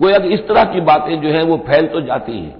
वो 0.00 0.08
अगर 0.08 0.26
इस 0.26 0.46
तरह 0.48 0.64
की 0.64 0.80
बातें 0.80 1.20
जो 1.20 1.28
है 1.28 1.42
वो 1.44 1.56
फैल 1.56 1.86
तो 1.86 2.00
जाती 2.00 2.32
हैं। 2.32 2.54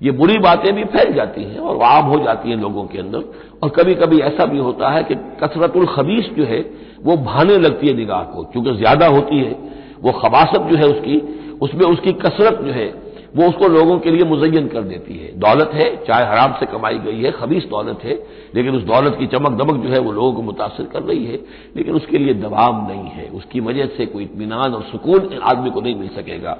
ये 0.00 0.10
बुरी 0.10 0.38
बातें 0.38 0.72
भी 0.74 0.84
फैल 0.84 1.12
जाती 1.14 1.42
हैं 1.42 1.58
और 1.58 1.82
आम 1.82 2.04
हो 2.04 2.18
जाती 2.24 2.50
हैं 2.50 2.56
लोगों 2.56 2.84
के 2.84 2.98
अंदर। 2.98 3.22
और 3.62 3.68
कभी 3.68 3.94
कभी 3.94 4.18
ऐसा 4.20 4.44
भी 4.44 4.58
होता 4.58 4.90
है 4.90 5.02
कि 5.02 5.14
कसरतुल 5.14 5.86
खबीस 5.86 6.30
जो 6.36 6.44
है, 6.44 6.60
वो 7.02 7.16
भाने 7.16 7.56
लगती 7.58 7.86
है 7.86 7.94
निगाह 7.94 8.22
को, 8.22 8.42
क्योंकि 8.42 8.74
ज़्यादा 8.74 9.06
होती 9.06 9.38
है। 9.38 9.56
वो 10.02 10.12
खबासत 10.12 10.68
जो 10.70 10.76
है 10.76 10.86
उसकी 10.86 11.16
उसमें 11.62 11.86
उसकी 11.86 12.12
कसरत 12.12 12.60
जो 12.62 12.72
है, 12.72 13.06
वो 13.36 13.48
उसको 13.48 13.68
लोगों 13.68 13.98
के 13.98 14.10
लिए 14.10 14.24
मुजयन 14.24 14.68
कर 14.68 14.82
देती 14.82 15.14
है। 15.14 15.38
दौलत 15.38 15.70
है, 15.74 15.96
चाहे 15.96 16.26
हराम 16.26 16.52
से 16.52 16.66
कमाई 16.66 16.98
गई 16.98 17.22
है, 17.22 17.30
खबीस 17.30 17.64
दौलत 17.64 17.98
है, 18.04 18.26
लेकिन 18.54 18.76
उस 18.76 18.82
दौलत 18.82 19.16
की 19.18 19.26
चमक 19.26 19.52
दमक 19.52 19.84
जो 19.84 19.88
है, 19.88 19.98
वो 19.98 20.12
लोगों 20.12 20.32
को 20.32 20.42
मुतासर 20.42 20.84
कर 20.84 21.02
रही 21.02 21.24
है। 21.24 21.40
लेकिन 21.76 21.94
उसके 21.94 22.18
लिए 22.18 22.34
दबाव 22.34 22.88
नहीं 22.88 23.08
है। 23.08 23.28
उसकी 23.28 23.60
वजह 23.60 23.86
से 23.86 24.06
कोई 24.06 24.24
इतमान 24.24 24.74
और 24.74 24.82
सुकून 24.82 25.38
आदमी 25.42 25.70
को 25.70 25.80
नहीं 25.80 25.94
मिल 25.94 26.08
सकेगा। 26.08 26.58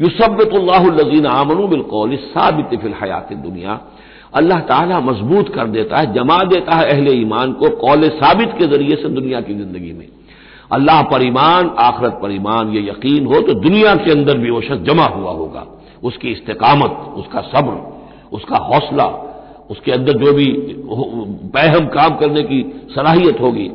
युसबतुल्लाजीन 0.00 1.26
आमनू 1.26 1.66
बिलकौल 1.66 2.16
साबित 2.16 2.80
फिल 2.80 2.94
हयात 3.02 3.32
दुनिया। 3.32 3.80
अल्लाह 4.34 4.60
ताला 4.60 5.00
मज़बूत 5.00 5.54
कर 5.54 5.66
देता 5.66 5.96
है, 5.96 6.14
जमा 6.14 6.44
देता 6.44 6.76
है 6.76 6.90
अहले 6.90 7.10
ईमान 7.10 7.52
को 7.52 7.68
कौल 7.68 8.08
साबित 8.08 8.48
के 8.58 8.66
ज़रिए 8.66 8.96
से 8.96 9.08
दुनिया 9.08 9.40
की 9.40 9.54
ज़िंदगी 9.54 9.92
में। 9.92 10.08
अल्लाह 10.72 11.02
पर 11.02 11.22
ईमान, 11.22 11.70
आखरत 11.78 12.18
पर 12.22 12.32
ईमान, 12.32 12.68
ये 12.68 12.80
यकीन 12.90 13.26
हो 13.26 13.40
तो 13.40 13.54
दुनिया 13.54 13.94
के 13.94 14.10
अंदर 14.10 14.38
भी 14.38 14.50
वो 14.50 14.60
शख्स 14.60 14.82
जमा 14.82 15.04
हुआ 15.04 15.32
होगा। 15.32 15.66
उसकी 16.02 16.28
इस्तकामत, 16.28 16.90
उसका 17.16 17.40
सब्र, 17.40 17.74
उसका 18.32 18.56
हौसला, 18.56 19.06
उसके 19.70 19.92
अंदर 19.92 20.12
जो 20.12 20.32
भी 20.32 20.46
बहम 21.54 21.86
काम 21.86 22.16
करने 22.16 22.42
की 22.42 22.88
सलाहियत 22.94 23.40
होगी। 23.40 23.70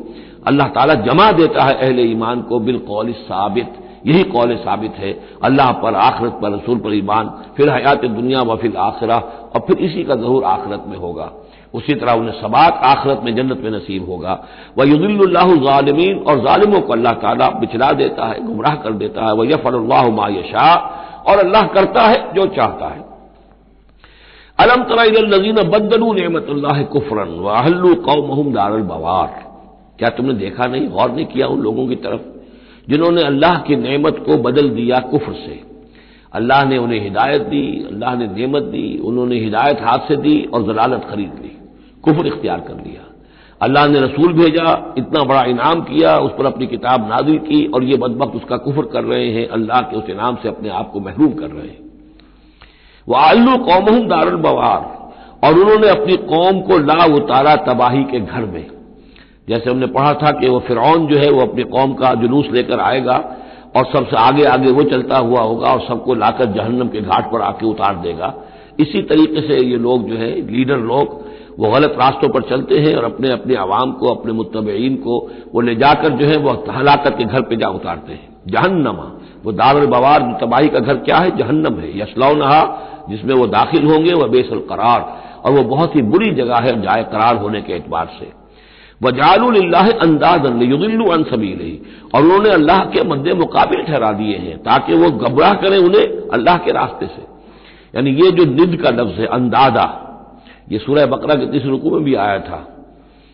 अल्लाह 0.47 0.67
ताला 0.67 0.93
जमा 0.93 1.31
देता 1.31 1.63
है 1.63 1.73
अहले 1.73 2.03
ईमान 2.03 2.41
को 2.41 2.59
बिलकौल 2.59 3.11
साबित। 3.11 3.73
यही 4.07 4.23
कौल 4.23 4.55
साबित 4.55 4.91
है। 4.91 5.11
अल्लाह 5.43 5.71
पर, 5.71 5.95
आखरत 5.95 6.39
पर, 6.41 6.51
रसूल 6.51 6.77
पर 6.77 6.93
ईमान, 6.93 7.29
फिर 7.57 7.69
हयात 7.69 8.05
दुनिया 8.05 8.41
व 8.41 8.55
फिर 8.55 8.75
आखिरा, 8.77 9.17
और 9.55 9.61
फिर 9.67 9.77
इसी 9.77 10.03
का 10.03 10.15
जहूर 10.15 10.43
आखरत 10.43 10.83
में 10.87 10.97
होगा। 10.97 11.31
उसी 11.73 11.93
तरह 11.95 12.13
उन्हें 12.13 12.41
सबात 12.41 12.79
आखरत 12.83 13.21
में 13.23 13.35
जन्नत 13.35 13.61
में 13.61 13.71
नसीब 13.71 14.09
होगा। 14.09 14.33
वह 14.77 14.85
युदिल्लामीन 14.85 16.17
और 16.19 16.47
ालिमों 16.47 16.81
को 16.81 16.93
अल्लाह 16.93 17.13
ताला 17.13 17.49
बिछला 17.49 17.91
देता 17.91 18.25
है, 18.25 18.45
गुमराह 18.45 18.75
कर 18.75 18.91
देता 18.93 19.25
है। 19.25 19.33
वह 19.33 19.45
यफल्लाह 19.49 20.09
मायशा 20.09 20.67
और 21.27 21.39
अल्लाह 21.39 21.67
करता 21.67 22.01
है 22.01 22.33
जो 22.33 22.45
चाहता 22.45 22.87
है। 22.87 23.03
अलम 24.59 24.83
तराजीन 24.83 25.61
बदलू 25.69 26.13
नमत 26.13 26.47
कुफरन 26.91 27.39
वाहल्लू 27.39 27.93
कौमहम 27.95 28.53
दारल 28.53 28.81
बवार। 28.81 29.43
क्या 29.99 30.09
तुमने 30.09 30.33
देखा 30.33 30.65
नहीं, 30.65 30.87
गौर 30.89 31.11
नहीं 31.11 31.25
किया 31.25 31.47
उन 31.47 31.59
लोगों 31.59 31.87
की 31.87 31.95
तरफ़ 31.95 32.21
जिन्होंने 32.87 33.23
अल्लाह 33.23 33.55
की 33.57 33.75
नेमत 33.75 34.23
को 34.25 34.37
बदल 34.37 34.69
दिया 34.69 34.99
कुफर 34.99 35.33
से? 35.33 35.59
अल्लाह 36.33 36.63
ने 36.65 36.77
उन्हें 36.77 36.99
हिदायत 36.99 37.41
दी, 37.41 37.85
अल्लाह 37.91 38.15
ने 38.15 38.27
नेमत 38.27 38.63
दी, 38.63 38.99
उन्होंने 38.99 39.35
हिदायत 39.35 39.81
हाथ 39.81 40.07
से 40.07 40.15
दी 40.15 40.49
और 40.53 40.63
जलालत 40.63 41.07
खरीद 41.09 41.39
ली। 41.43 41.54
कुफर 42.05 42.27
इख्तियार 42.27 42.59
कर 42.59 42.83
लिया। 42.85 43.03
अल्लाह 43.61 43.87
ने 43.87 43.99
रसूल 43.99 44.33
भेजा, 44.33 44.93
इतना 44.97 45.23
बड़ा 45.23 45.43
इनाम 45.43 45.81
किया, 45.81 46.17
उस 46.17 46.31
पर 46.37 46.45
अपनी 46.45 46.67
किताब 46.67 47.07
नाजिल 47.09 47.37
की 47.37 47.65
और 47.65 47.83
ये 47.83 47.97
बदबक 47.97 48.35
उसका 48.35 48.57
कुफर 48.57 48.85
कर 48.85 49.03
रहे 49.03 49.29
हैं, 49.31 49.47
अल्लाह 49.47 49.81
के 49.81 49.97
उस 49.97 50.09
इनाम 50.09 50.35
से 50.35 50.49
अपने 50.49 50.69
आप 50.69 50.91
को 50.91 50.99
महरूम 50.99 51.33
कर 51.33 51.49
रहे 51.49 51.67
हैं। 51.67 51.83
वह 53.07 53.19
आल्लू 53.19 53.57
कौम 53.57 54.07
दारुल 54.07 54.35
बवार, 54.41 54.81
और 55.43 55.59
उन्होंने 55.59 55.89
अपनी 55.89 56.15
कौम 56.25 56.61
को 56.61 56.77
ला 56.77 57.05
उतारा 57.15 57.55
तबाही 57.65 58.03
के 58.03 58.19
घर 58.19 58.45
में। 58.45 58.65
जैसे 59.49 59.69
हमने 59.69 59.87
पढ़ा 59.87 60.13
था 60.13 60.31
कि 60.31 60.49
वह 60.49 60.59
फिरौन 60.59 61.05
जो 61.07 61.17
है, 61.17 61.29
वो 61.29 61.41
अपनी 61.41 61.63
कौम 61.65 61.93
का 61.93 62.13
जुलूस 62.13 62.47
लेकर 62.51 62.79
आएगा 62.79 63.17
और 63.75 63.85
सबसे 63.85 64.15
आगे 64.17 64.43
आगे 64.45 64.71
वो 64.71 64.83
चलता 64.83 65.17
हुआ 65.17 65.41
होगा 65.41 65.67
और 65.67 65.81
सबको 65.81 66.13
लाकर 66.15 66.45
जहन्नम 66.45 66.87
के 66.87 67.01
घाट 67.01 67.31
पर 67.31 67.41
आके 67.41 67.65
उतार 67.65 67.95
देगा। 67.95 68.33
इसी 68.79 69.01
तरीके 69.01 69.41
से 69.41 69.61
ये 69.61 69.77
लोग 69.77 70.09
जो 70.09 70.17
है, 70.17 70.31
लीडर 70.47 70.77
लोग 70.77 71.23
वो 71.59 71.71
गलत 71.71 71.95
रास्तों 71.99 72.29
पर 72.29 72.41
चलते 72.41 72.79
हैं 72.79 72.95
और 72.95 73.03
अपने 73.03 73.31
अपने 73.31 73.55
आवाम 73.55 73.91
को, 73.91 74.07
अपने 74.07 74.33
मुतबीन 74.33 74.95
को, 74.95 75.31
वो 75.53 75.61
ले 75.61 75.75
जाकर 75.75 76.09
जो 76.09 76.25
है 76.25 76.37
वो 76.37 76.65
हलाकत 76.71 77.15
के 77.17 77.23
घर 77.23 77.41
पर 77.41 77.55
जा 77.55 77.67
उतारते 77.67 78.13
हैं। 78.13 78.37
जहन्नमा, 78.47 79.11
वो 79.45 79.51
दारुल 79.51 79.85
बवार 79.85 80.37
तबाही 80.41 80.67
का 80.67 80.79
घर 80.79 80.95
क्या 80.95 81.17
है? 81.17 81.37
जहन्नम 81.37 81.79
है। 81.79 81.99
यशलौनहा 81.99 82.61
जिसमें 83.09 83.35
वो 83.35 83.47
दाखिल 83.47 83.85
होंगे, 83.85 84.13
वह 84.13 84.27
बेसल 84.27 84.59
करार। 84.59 85.25
और 85.45 85.51
वह 85.51 85.63
बहुत 85.63 85.95
ही 85.95 86.01
बुरी 86.01 86.31
जगह 86.31 86.55
है 86.55 86.81
जाय 86.81 87.03
करार 87.03 87.37
होने 87.37 87.61
के 87.61 87.73
एतबार 87.73 88.09
से। 88.19 88.31
वजाल्लाह 89.03 89.89
अंदाजन 89.89 90.61
अन 91.11 91.23
सबील 91.23 91.79
और 92.15 92.23
उन्होंने 92.23 92.49
अल्लाह 92.49 92.79
के 92.79 93.03
मद्दे 93.03 93.33
मुकाबिल 93.33 93.83
ठहरा 93.83 94.11
दिए 94.11 94.37
हैं, 94.37 94.57
ताकि 94.57 94.93
वो 94.93 95.11
घबराह 95.11 95.53
करें 95.53 95.77
उन्हें 95.77 96.29
अल्लाह 96.33 96.57
के 96.57 96.71
रास्ते 96.71 97.05
से। 97.05 97.21
यानी 97.95 98.11
ये 98.11 98.31
जो 98.31 98.45
निद 98.45 98.81
का 98.81 98.89
लफ्ज 98.89 99.19
है, 99.19 99.25
अंदाज़ा 99.25 100.04
ये 100.67 100.77
सूरह 100.79 101.05
बकरा 101.05 101.35
के 101.35 101.45
तीसरे 101.45 101.69
रुकू 101.69 101.91
में 101.91 102.03
भी 102.03 102.13
आया 102.15 102.39
था। 102.39 102.59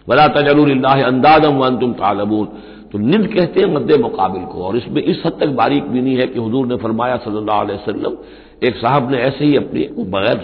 वला 0.10 0.28
तजल्लाह 0.28 1.04
अंदाजम 1.04 1.58
वन 1.58 1.78
तुम 1.78 1.94
तालबून। 1.94 2.46
तो 2.92 2.98
निंद 2.98 3.28
कहते 3.28 3.60
हैं 3.60 3.74
मद्दे 3.74 3.98
मुकाबिल 3.98 4.44
को। 4.44 4.64
और 4.64 4.78
इसमें 4.78 5.02
इस 5.04 5.22
हद 5.26 5.38
तक 5.40 5.50
बारीक 5.56 5.86
नहीं 5.88 6.16
है 6.18 6.28
कि 6.28 6.40
हजूर 6.40 6.66
ने 6.68 6.76
फरमाया 6.76 7.18
सल्लल्लाहु 7.18 7.62
अलैहि 7.62 7.80
वसल्लम, 7.80 8.18
एक 8.64 8.76
साहब 8.76 9.12
ने 9.12 9.18
ऐसे 9.18 9.46
ही 9.46 9.56
अपने 9.56 9.88
बगैर, 9.98 10.40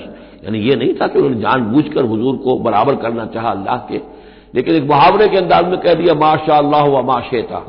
यानी 0.46 0.60
ये 0.60 0.76
नहीं 0.76 0.94
था 0.94 1.08
कि 1.08 1.20
उन्होंने 1.20 1.42
जानबूझकर 1.42 2.06
हुजूर 2.06 2.38
को 2.38 2.58
बराबर 2.60 2.96
करना 2.96 3.26
चाहा 3.26 3.50
अल्लाह 3.50 3.78
के, 3.90 4.00
लेकिन 4.56 4.76
एक 4.76 4.84
मुहावरे 4.84 5.28
के 5.28 5.38
अंदाज 5.38 5.68
में 5.68 5.80
कह 5.80 5.94
दिया 5.94 6.14
माशा 6.14 6.58
अल्लाह 6.58 6.86
व 6.86 7.04
माशेता। 7.04 7.60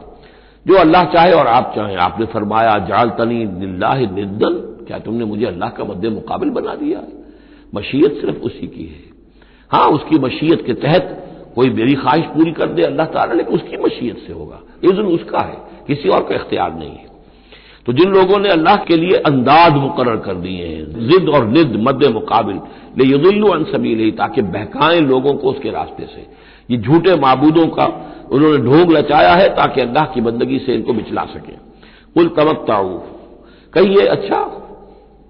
जो 0.66 0.75
अल्लाह 0.75 1.04
चाहे 1.04 1.32
और 1.32 1.46
आप 1.46 1.72
चाहें। 1.76 1.96
आपने 1.96 2.26
फरमाया 2.26 2.78
जाल 2.78 3.10
तनी 3.10 3.44
निदन। 3.44 4.54
क्या 4.87 4.98
तुमने 4.98 5.25
मुझे 5.25 5.44
अल्लाह 5.46 5.68
का 5.68 5.84
मद्दे 5.84 6.08
मुकाबिल 6.08 6.50
बना 6.50 6.75
दिया? 6.75 7.02
मशीयत 7.75 8.12
सिर्फ़ 8.12 8.38
उसी 8.38 8.66
की 8.66 8.84
है। 8.84 9.07
हाँ 9.70 9.88
उसकी 9.88 10.18
मशीयत 10.18 10.66
के 10.66 10.72
तहत 10.72 11.14
कोई 11.54 11.70
मेरी 11.70 11.94
ख्वाहिश 11.94 12.25
पूरी 12.25 12.52
कर 12.52 12.66
दे, 12.66 12.82
अल्लाह 12.82 13.06
ताला, 13.06 13.34
लेकिन 13.34 13.54
उसकी 13.54 13.76
मशीयत 13.76 14.18
से 14.26 14.32
होगा। 14.32 14.60
इज्न 14.84 15.02
उसका 15.02 15.40
है, 15.40 15.56
किसी 15.87 16.08
और 16.08 16.22
का 16.22 16.34
इख्तियार 16.34 16.75
नहीं 16.75 16.90
है। 16.90 17.06
तो 17.87 17.92
जिन 17.92 18.10
लोगों 18.10 18.38
ने 18.38 18.48
अल्लाह 18.48 18.76
के 18.76 18.96
लिए 18.96 19.16
अंदाज 19.16 19.72
मुकर 19.72 20.16
कर 20.16 20.34
दिए 20.34 20.66
हैं, 20.66 21.08
जिद 21.08 21.28
और 21.28 21.46
निद 21.46 21.76
मद 21.88 22.04
मुकाबिल 22.04 22.60
ले 22.98 23.04
युदिल्लु 23.04 23.48
अनसबील 23.48 24.10
ताकि 24.10 24.42
बहकाएँ 24.42 25.00
लोगों 25.00 25.34
को 25.34 25.50
उसके 25.50 25.70
रास्ते 25.70 26.06
से। 26.06 26.26
ये 26.70 26.76
झूठे 26.76 27.14
मबूदों 27.16 27.66
का 27.66 27.87
उन्होंने 28.32 28.58
ढोंग 28.58 28.90
लचाया 28.92 29.34
है, 29.34 29.48
ताकि 29.48 29.80
अल्लाह 29.80 30.04
की 30.04 30.20
बंदगी 30.20 30.58
से 30.58 30.75
इनको 30.75 30.92
बिचला 30.92 31.25
सके। 31.25 31.52
कुल 32.14 32.28
तमकताऊ 32.28 32.98
कहिए 33.72 34.06
अच्छा 34.06 34.40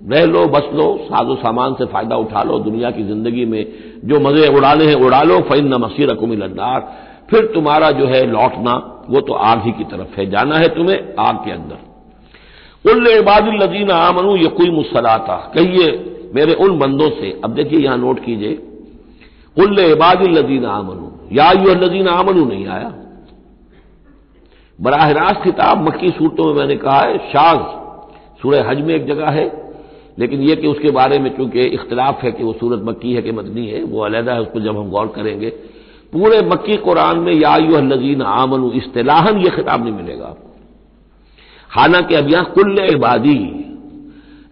रह 0.00 0.24
लो, 0.24 0.46
बस 0.46 0.68
लो, 0.74 0.96
साजो 1.02 1.34
सामान 1.34 1.74
से 1.74 1.86
फ़ायदा 1.86 2.16
उठा 2.16 2.42
लो, 2.42 2.58
दुनिया 2.58 2.90
की 2.90 3.02
ज़िंदगी 3.04 3.44
में 3.44 3.64
जो 4.04 4.20
मज़े 4.20 4.48
उड़ाने 4.48 4.84
हैं 4.84 4.94
उड़ा 4.94 5.22
लो 5.22 5.40
फ़ैन 5.40 5.66
न 5.66 5.74
मसीर 5.74 6.10
अकुमिलदार 6.10 6.96
फिर 7.30 7.46
तुम्हारा 7.46 7.90
जो 7.90 8.06
है 8.06 8.26
लौटना, 8.26 9.04
वो 9.10 9.20
तो 9.20 9.32
आग 9.32 9.62
ही 9.62 9.72
की 9.72 9.84
तरफ़ 9.84 10.20
है। 10.20 10.30
जाना 10.30 10.58
है 10.58 10.68
तुम्हें 10.68 11.14
आग 11.18 11.36
के 11.36 11.50
अंदर। 11.50 12.90
उल 12.90 13.06
इबादुल्लजीन 13.06 13.90
आमनु 13.90 14.36
यकुई 14.36 14.70
मुसलाता 14.70 15.52
कहिए 15.54 16.14
मेरे 16.34 16.54
उन 16.54 16.78
बंदों 16.78 17.10
से, 17.10 17.40
अब 17.44 17.50
देखिए 17.50 17.78
यहाँ 17.78 17.98
नोट 17.98 18.24
कीजिए। 18.24 18.54
उल 19.56 19.78
इबादुल्लजीन 19.78 20.64
आमनु। 20.64 21.36
या 21.36 21.52
युल्लजीन 21.52 22.08
आमनु, 22.08 22.44
नहीं 22.44 22.66
आया? 22.66 22.92
बराह 24.80 25.10
रास्त 25.10 25.40
खिताब 25.44 25.88
मक्की 25.88 26.08
सूरतों 26.08 26.44
में 26.44 26.54
मैंने 26.54 26.76
कहा 26.76 27.00
है, 27.00 27.18
शाज, 27.18 27.58
सूरह 28.42 28.70
हज 28.70 28.80
में 28.80 28.94
एक 28.94 29.06
जगह 29.06 29.30
है। 29.30 29.67
लेकिन 30.18 30.40
यह 30.40 30.54
कि 30.54 30.66
उसके 30.66 30.90
बारे 30.90 31.18
में 31.18 31.36
चूँकि 31.36 31.60
इख्तलाफ 31.60 32.22
है 32.22 32.32
कि 32.32 32.44
वो 32.44 32.52
सूरत 32.52 32.82
मक्की 32.84 33.12
है 33.12 33.22
कि 33.22 33.32
मदनी 33.32 33.66
है, 33.66 33.82
वो 33.82 34.00
अलहदा 34.00 34.32
है 34.32 34.40
उस 34.40 34.46
पर 34.46 34.60
जब 34.60 34.78
हम 34.78 34.90
गौर 34.90 35.06
करेंगे, 35.06 35.50
पूरे 36.12 36.40
मक्की 36.42 36.76
कुरान 36.76 37.18
में, 37.18 37.32
या 37.32 37.56
युल्लजीन 37.56 38.22
आमनु, 38.22 38.70
इस्तेलाहन 38.70 39.38
यह 39.38 39.50
खिताब 39.50 39.84
नहीं 39.84 39.94
मिलेगा 39.94 40.26
आपको। 40.26 40.56
हालाँकि 41.70 42.14
अब 42.14 42.30
यहाँ 42.30 42.44
कुल्ल 42.44 42.78
इबादी 42.80 43.64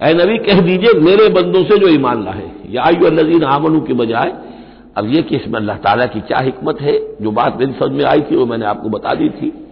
ए 0.02 0.14
नबी 0.14 0.38
कह 0.38 0.60
दीजिए, 0.60 0.92
मेरे 1.00 1.28
बंदों 1.28 1.64
से 1.64 1.78
जो 1.78 1.88
ईमान 1.88 2.24
लाए, 2.24 2.50
या 2.70 2.90
नजीन 2.90 3.44
आमनू 3.44 3.80
के 3.80 3.92
बजाय, 3.92 4.34
अब 4.96 5.06
यह 5.06 5.22
कि 5.22 5.36
इसमें 5.36 5.60
अल्लाह 5.60 5.76
ताला 5.76 6.06
की 6.06 6.20
क्या 6.20 6.38
हिकमत 6.38 6.80
है, 6.80 7.16
जो 7.22 7.30
बात 7.30 7.58
मेरी 7.58 7.72
समझ 7.72 7.90
में 7.90 8.04
आई 8.04 8.20
थी, 8.20 8.36
वो 8.36 8.46
मैंने 8.46 8.66
आपको 8.66 8.88
बता 8.88 9.14
दी 9.14 9.28
थी। 9.28 9.65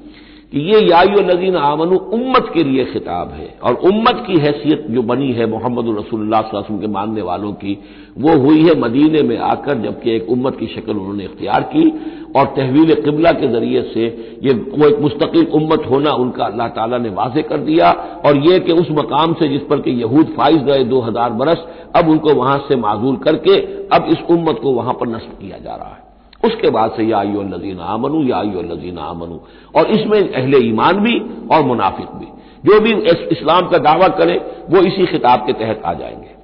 ये 0.55 0.81
यायो 0.81 1.21
नजीन 1.25 1.57
आमनु 1.59 1.97
उम्मत 2.15 2.51
के 2.55 2.63
लिए 2.65 2.85
खिताब 2.85 3.31
है। 3.31 3.47
और 3.63 3.75
उम्मत 3.87 4.23
की 4.27 4.39
हैसियत 4.41 4.87
जो 4.91 5.03
बनी 5.05 5.31
है 5.33 5.47
मोहम्मद 5.47 5.87
रसुल्ला 5.99 6.41
के 6.45 6.89
मानने 6.89 7.23
वालों 7.23 7.53
की, 7.55 7.79
वो 8.19 8.37
हुई 8.39 8.63
है 8.63 8.79
मदीने 8.81 9.23
में 9.23 9.37
आकर 9.39 9.81
जबकि 9.83 10.11
एक 10.11 10.31
उम्मत 10.31 10.57
की 10.57 10.67
शक्ल 10.67 10.93
उन्होंने 10.93 11.25
इख्तियार 11.25 11.63
की 11.75 11.89
और 12.37 12.47
तहवील 12.57 12.95
किबला 12.97 13.33
के 13.33 13.49
ज़रिए 13.49 13.83
से 13.95 14.07
ये 14.43 14.53
वो 14.53 14.87
एक 14.89 15.01
मुस्तकिल 15.01 15.47
उम्मत 15.55 15.91
होना 15.91 16.13
उनका 16.17 16.45
अल्लाह 16.45 16.69
ताला 16.71 16.99
ने 16.99 17.09
वाजे 17.11 17.43
कर 17.45 17.59
दिया। 17.65 17.91
और 18.25 18.37
ये 18.49 18.61
कि 18.61 18.73
उस 18.75 18.91
मकाम 18.93 19.35
से 19.35 19.49
जिस 19.49 19.63
पर 19.63 19.81
कि 19.81 20.01
यहूद 20.03 20.35
फाइज 20.37 20.63
गए 20.65 20.85
दो 20.87 21.01
हज़ार 21.01 21.31
बरस, 21.35 21.67
अब 21.97 22.09
उनको 22.09 22.35
वहाँ 22.35 22.59
से 22.69 22.77
माजूर 22.79 23.21
करके 23.25 23.61
अब 23.91 24.09
इस 24.11 24.27
उम्मत 24.31 24.61
को 24.63 24.73
वहाँ 24.73 24.95
पर 24.95 25.09
नस्ब 25.09 25.39
किया 25.41 25.59
जा 25.59 25.75
रहा 25.75 25.89
है। 25.89 26.03
उसके 26.45 26.71
बाद 26.71 26.93
से 26.97 27.03
या 27.03 27.19
आयो 27.19 27.43
नजीन 27.43 27.79
आमनु, 27.81 28.25
या 28.25 28.37
आयो 28.37 28.63
नजीन 28.63 28.99
आमनु। 28.99 29.39
और 29.75 29.87
इसमें 29.87 30.35
अहले 30.35 30.59
ईमान 30.59 30.97
भी 30.97 31.21
और 31.51 31.63
मुनाफिक 31.63 32.07
भी। 32.07 32.27
जो 32.65 32.81
भी 32.81 32.93
इस्लाम 33.09 33.69
का 33.69 33.79
दावा 33.79 34.09
करें, 34.09 34.39
वो 34.71 34.79
इसी 34.79 35.07
खिताब 35.07 35.41
के 35.41 35.53
तहत 35.53 35.83
आ 35.87 35.93
जाएँगे। 35.93 36.35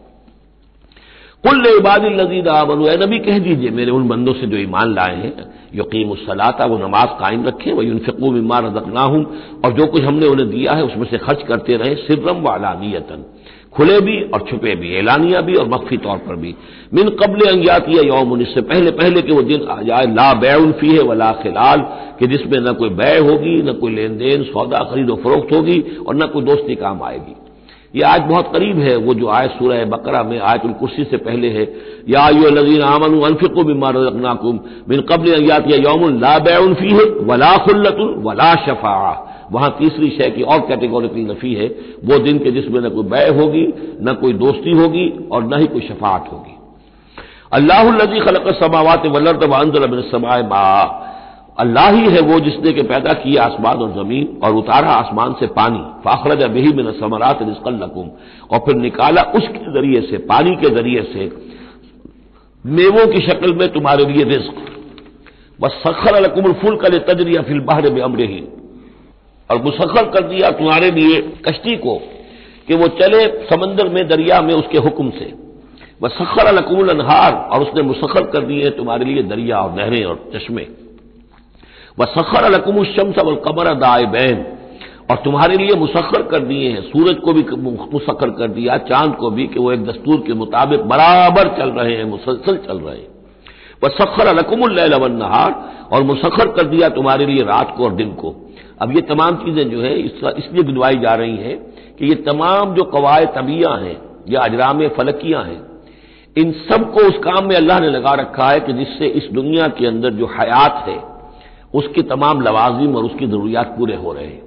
कुल 1.44 1.66
इबादिल 1.66 2.20
नजीद 2.20 2.48
आमनु 2.48 2.86
ए 2.86 2.96
नबी 2.96 3.18
कह 3.18 3.38
दीजिए, 3.38 3.70
मेरे 3.70 3.90
उन 3.90 4.08
बंदों 4.08 4.32
से 4.32 4.46
जो 4.46 4.56
ईमान 4.56 4.94
लाए 4.94 5.16
हैं, 5.16 5.54
यकीम 5.74 6.14
सलाता, 6.14 6.64
वो 6.64 6.78
नमाज़ 6.78 7.08
कायम 7.08 7.46
रखें 7.46 7.72
वही 7.72 7.90
उनफिकू 7.90 8.36
इमार 8.36 8.64
रजकना 8.64 9.00
हूँ 9.00 9.26
और 9.64 9.72
जो 9.72 9.86
कुछ 9.86 10.02
हमने 10.02 10.26
उन्हें 10.26 10.50
दिया 10.50 10.72
है, 10.72 10.84
उसमें 10.84 11.04
से 11.04 11.18
खर्च 11.18 11.42
करते 11.42 11.76
रहे, 11.76 11.94
सिर्रम 11.94 12.40
वालानियतन 12.40 13.24
खुले 13.76 14.00
भी 14.00 14.22
और 14.22 14.46
छुपे 14.50 14.74
भी 14.74 14.94
एलानिया 14.94 15.40
भी 15.40 15.54
और 15.54 15.68
मख्फी 15.68 15.96
तौर 15.96 16.16
पर 16.16 16.36
भी। 16.36 16.54
मिन 16.94 17.08
कबल 17.08 17.48
अंगियाती 17.48 18.08
यौम 18.08 18.40
इससे 18.40 18.60
पहले 18.60 18.90
पहले 18.90 19.22
कि 19.22 19.32
वो 19.32 19.42
दिन 19.42 19.66
आ 19.70 19.82
जाए, 19.82 20.06
ला 20.06 20.34
बैफी 20.34 20.96
है, 20.96 21.02
वला 21.02 21.32
खिलाल, 21.32 21.80
कि 22.18 22.26
जिसमें 22.26 22.60
न 22.60 22.72
कोई 22.72 22.88
बै 22.88 23.18
होगी, 23.18 23.62
न 23.62 23.72
कोई 23.72 23.94
लेन 23.94 24.18
देन 24.18 24.42
सौदा, 24.42 24.78
खरीदो, 24.78 25.16
फरोख्त 25.16 25.52
होगी 25.52 25.96
और 26.08 26.14
न 26.14 26.26
कोई 26.26 26.42
दोस्ती 26.42 26.74
काम 26.74 27.02
आएगी। 27.02 27.36
ये 27.94 28.02
आज 28.02 28.20
बहुत 28.20 28.52
करीब 28.52 28.78
है, 28.78 28.96
वो 28.96 29.14
जो 29.14 29.28
आयत 29.28 29.50
सूरह 29.50 29.84
बकरा 29.84 30.22
में, 30.22 30.40
आयतुल 30.40 30.72
कुर्सी 30.72 31.04
से 31.04 31.16
पहले 31.16 31.48
है। 31.48 31.62
या 32.08 32.28
नजीन 32.30 32.82
आमन 32.82 33.20
अनफिको 33.20 33.64
बिमार 33.64 33.94
रखनाकुम 33.94 34.60
मिन 34.88 35.00
कबल 35.00 35.32
अंगियाती 35.34 35.72
यौम 35.72 36.20
ला 36.20 36.38
बैफी 36.38 36.90
है, 36.90 37.04
वला 37.04 37.56
खुल्लतुन, 37.56 38.22
वला 38.22 38.54
शफा 38.54 39.29
वहाँ 39.52 39.70
तीसरी 39.78 40.08
शय 40.10 40.30
की 40.30 40.42
और 40.44 40.60
कैटेगोरिकल 40.60 41.30
नफी 41.30 41.54
है, 41.54 41.66
वो 42.04 42.18
दिन 42.18 42.38
के 42.38 42.50
जिसमें 42.50 42.80
न 42.80 42.88
कोई 42.88 43.04
बै 43.06 43.26
होगी, 43.30 43.66
न 44.02 44.16
कोई 44.20 44.32
दोस्ती 44.36 44.72
होगी 44.72 45.08
और 45.32 45.44
न 45.44 45.60
ही 45.60 45.66
कोई 45.66 45.80
शफात 45.80 46.32
होगी। 46.32 46.56
अल्लाह 47.52 47.90
खलक 48.20 48.48
समावत 48.56 49.06
वलर्द 49.08 50.02
समाए 50.10 50.42
मा 50.44 50.66
अल्लाह 51.58 51.88
ही 51.90 52.10
है 52.10 52.20
वो 52.22 52.38
जिसने 52.40 52.72
के 52.72 52.82
पैदा 52.82 53.12
किया 53.14 53.44
आसमान 53.44 53.78
और 53.78 53.90
ज़मीन 53.94 54.38
और 54.44 54.54
उतारा 54.54 54.90
आसमान 54.90 55.32
से 55.40 55.46
पानी। 55.48 55.80
फाखरज 56.04 56.44
बही 56.50 56.72
में 56.74 56.92
समरात 57.00 57.42
लकुम। 57.42 58.06
और 58.50 58.58
फिर 58.58 58.74
निकाला 58.76 59.22
उसके 59.34 59.72
ज़रिए 59.72 60.00
से, 60.00 60.18
पानी 60.18 60.54
के 60.56 60.70
ज़रिए 60.70 61.02
से। 61.04 61.30
मेवों 62.64 63.06
की 63.06 63.20
शक्ल 63.26 63.52
में 63.54 63.68
तुम्हारे 63.68 64.04
लिए 64.04 64.24
रिस्क 64.26 64.54
बस 65.58 65.82
सखर 65.82 66.20
लकुम 66.22 66.52
फुल 66.54 66.76
कर 66.76 66.98
तजरिया 67.04 67.42
फिल 67.42 67.60
बाहर 67.62 67.92
में 67.92 68.00
अमरे 68.02 68.26
ही 68.26 68.40
और 69.50 69.62
मुसखर 69.62 70.10
कर 70.10 70.20
दिया 70.20 70.50
तुम्हारे 70.50 70.90
लिए 70.90 71.20
कश्ती 71.20 71.76
को 71.76 72.00
कि 72.68 72.74
वो 72.74 72.88
चले 72.88 73.26
समंदर 73.26 73.88
में, 73.88 74.08
दरिया 74.08 74.40
में 74.40 74.54
उसके 74.54 74.78
हुक्म 74.78 75.10
से। 75.10 75.34
वह 76.02 76.08
सखर 76.08 76.54
लकुल 76.54 76.88
अनहार, 76.88 77.48
और 77.52 77.62
उसने 77.62 77.82
मुसखर 77.82 78.24
कर 78.24 78.40
दिए 78.40 78.70
तुम्हारे 78.70 79.04
लिए 79.04 79.22
दरिया 79.22 79.60
और 79.60 79.72
नहरें 79.72 80.04
और 80.04 80.30
चश्मे। 80.34 80.66
वह 81.98 82.06
सखर 82.06 82.50
लकुम 82.50 82.84
शम्स 82.84 83.18
अवल 83.18 83.34
कमर 83.34 83.74
दाए 83.74 84.04
बैन, 84.04 84.46
और 85.10 85.16
तुम्हारे 85.16 85.56
लिए 85.56 85.74
मुसखर 85.74 86.22
कर 86.22 86.38
दिए 86.38 86.70
हैं। 86.70 86.82
सूरज 86.82 87.16
को 87.16 87.32
भी 87.32 87.42
मुसखर 87.92 88.30
कर 88.30 88.48
दिया, 88.48 88.76
चाँद 88.76 89.16
को 89.16 89.30
भी 89.30 89.46
कि 89.46 89.60
वो 89.60 89.72
एक 89.72 89.84
दस्तूर 89.84 90.24
के 90.26 90.32
मुताबिक 90.32 90.80
बराबर 90.80 91.56
चल 91.58 91.70
रहे 91.70 91.96
हैं, 91.96 92.04
मुसलसल 92.04 92.56
चल 92.56 92.78
रहे 92.78 92.96
हैं। 92.96 93.08
वह 93.82 93.88
सखर 93.88 94.36
लकुमल्लावन 94.36 95.12
नहार 95.12 95.70
और 95.92 96.02
मुसखर 96.02 96.48
कर 96.48 96.62
दिया 96.62 96.88
तुम्हारे 96.88 97.26
लिए 97.26 97.42
रात 97.42 97.74
को 97.76 97.84
और 97.84 97.92
दिन 97.92 98.08
को। 98.08 98.49
अब 98.80 98.94
ये 98.96 99.00
तमाम 99.02 99.36
चीज़ें 99.36 99.70
जो 99.70 99.80
है 99.82 99.98
इसलिए 99.98 100.62
गिनवाई 100.62 100.98
जा 100.98 101.14
रही 101.14 101.36
हैं 101.36 101.56
कि 101.96 102.06
ये 102.06 102.14
तमाम 102.26 102.74
जो 102.74 102.84
कवाय 102.90 103.26
तबिया 103.26 103.74
हैं, 103.76 103.96
या 104.28 104.40
अजराम 104.40 104.86
फलकियाँ 104.88 105.42
हैं, 105.44 105.60
इन 106.36 106.52
सबको 106.70 107.00
उस 107.08 107.18
काम 107.18 107.48
में 107.48 107.56
अल्लाह 107.56 107.80
ने 107.80 107.88
लगा 107.90 108.14
रखा 108.14 108.50
है 108.50 108.60
कि 108.60 108.72
जिससे 108.72 109.06
इस 109.10 109.28
दुनिया 109.32 109.66
के 109.68 109.86
अंदर 109.86 110.10
जो 110.12 110.26
हयात 110.32 110.84
है, 110.88 110.98
उसकी 111.74 112.02
तमाम 112.04 112.40
लवाजिम 112.40 112.96
और 112.96 113.04
उसकी 113.04 113.26
जरूरियात 113.26 113.74
पूरे 113.78 113.96
हो 113.96 114.12
रहे 114.12 114.26
हैं। 114.26 114.42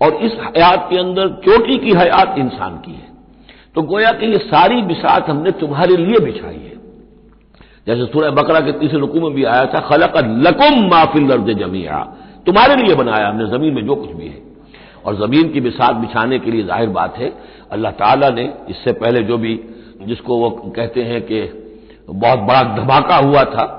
और 0.00 0.14
इस 0.24 0.32
हयात 0.36 0.86
के 0.90 0.98
अंदर 0.98 1.28
चोटी 1.44 1.76
की 1.78 1.92
हयात 1.92 2.34
इंसान 2.38 2.76
की 2.76 2.92
है। 2.92 3.06
तो 3.74 3.82
गोया 3.84 4.12
कि 4.12 4.26
ये 4.26 4.38
सारी 4.44 4.82
बिसात 4.82 5.28
हमने 5.30 5.50
तुम्हारे 5.56 5.96
लिए 5.96 6.18
बिछाई 6.20 6.54
है। 6.54 6.76
जैसे 7.86 8.04
सूर्य 8.06 8.30
बकरा 8.32 8.60
के 8.60 8.72
तीसरे 8.72 8.98
रुकू 8.98 9.20
में 9.20 9.32
भी 9.34 9.44
आया 9.46 9.64
था 9.64 9.80
खलक 9.80 10.16
लकुम 10.46 10.88
माफिल 10.88 11.28
दर्ज 11.28 11.58
जमिया 11.58 12.06
तुम्हारे 12.48 12.74
लिए 12.76 12.94
बनाया, 12.94 13.28
हमने 13.28 13.46
ज़मीन 13.48 13.74
में 13.74 13.84
जो 13.86 13.94
कुछ 13.94 14.12
भी 14.12 14.26
है। 14.26 14.42
और 15.04 15.16
ज़मीन 15.16 15.48
की 15.52 15.60
बिसात 15.60 15.96
बिछाने 15.96 16.38
के 16.38 16.50
लिए 16.50 16.62
ज़ाहिर 16.64 16.88
बात 16.90 17.16
है, 17.18 17.32
अल्लाह 17.72 17.92
ताला 17.94 18.28
ने 18.30 18.52
इससे 18.70 18.92
पहले 18.94 19.22
जो 19.22 19.38
भी, 19.38 19.54
जिसको 20.02 20.38
वो 20.38 20.50
कहते 20.76 21.02
हैं 21.04 21.20
कि 21.22 21.40
बहुत 22.10 22.38
बड़ा 22.40 22.62
धमाका 22.76 23.16
हुआ 23.18 23.42
था 23.46 23.74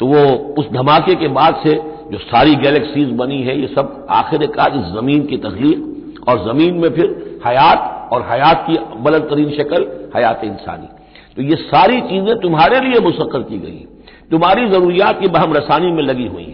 तो 0.00 0.06
वो 0.06 0.20
उस 0.58 0.68
धमाके 0.72 1.14
के 1.14 1.28
बाद 1.30 1.60
से 1.64 1.74
जो 2.12 2.18
सारी 2.20 2.54
गैलेक्सीज 2.56 3.10
बनी 3.16 3.40
है, 3.42 3.58
ये 3.60 3.66
सब 3.68 4.06
आखिरकार 4.10 4.76
इस 4.76 4.86
ज़मीन 4.94 5.24
की 5.26 5.36
तकलीफ़ 5.38 6.28
और 6.30 6.44
ज़मीन 6.44 6.74
में 6.76 6.88
फिर 6.90 7.40
हयात 7.46 8.08
और 8.12 8.22
हयात 8.30 8.64
की 8.66 8.78
बलंद 9.00 9.28
तरीन 9.30 9.50
शक्ल, 9.52 9.82
हयात 10.16 10.44
इंसानी। 10.44 10.88
तो 11.36 11.42
ये 11.42 11.56
सारी 11.64 12.00
चीज़ें 12.02 12.34
तुम्हारे 12.40 12.80
लिए 12.80 13.00
मुसक्र 13.02 13.42
की 13.42 13.58
गई 13.58 13.84
तुम्हारी 14.30 14.68
जरूरियात 14.70 15.20
की 15.20 15.28
बहम 15.30 15.52
रसानी 15.54 15.92
में 15.92 16.02
लगी 16.04 16.26
हुई 16.26 16.49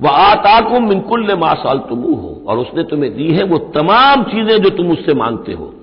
वह 0.00 0.10
आताकुम 0.10 0.88
मिनकुल्ल 0.88 1.34
मासाल 1.34 1.78
तुमू 1.78 2.14
हो 2.14 2.44
और 2.48 2.58
उसने 2.58 2.82
तुम्हें 2.82 3.16
दी 3.16 3.28
है 3.28 3.42
वो 3.42 3.58
तमाम 3.58 4.22
चीज़ें 4.22 4.62
जो 4.62 4.70
तुम 4.70 4.90
उससे 4.90 5.14
मांगते 5.14 5.52
हो। 5.52 5.74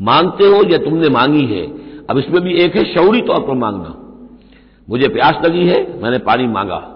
मांगते 0.00 0.44
हो 0.44 0.62
या 0.70 0.78
तुमने 0.78 1.08
मांगी 1.08 1.44
है। 1.44 1.66
अब 2.06 2.18
इसमें 2.18 2.40
भी 2.42 2.54
एक 2.54 2.76
है 2.76 2.84
शौरी 2.84 3.20
तौर 3.20 3.40
पर 3.40 3.54
मांगना। 3.54 3.94
मुझे 4.90 5.08
प्यास 5.08 5.38
लगी 5.44 5.66
है, 5.66 6.02
मैंने 6.02 6.18
पानी 6.18 6.46
मांगा। 6.46 6.90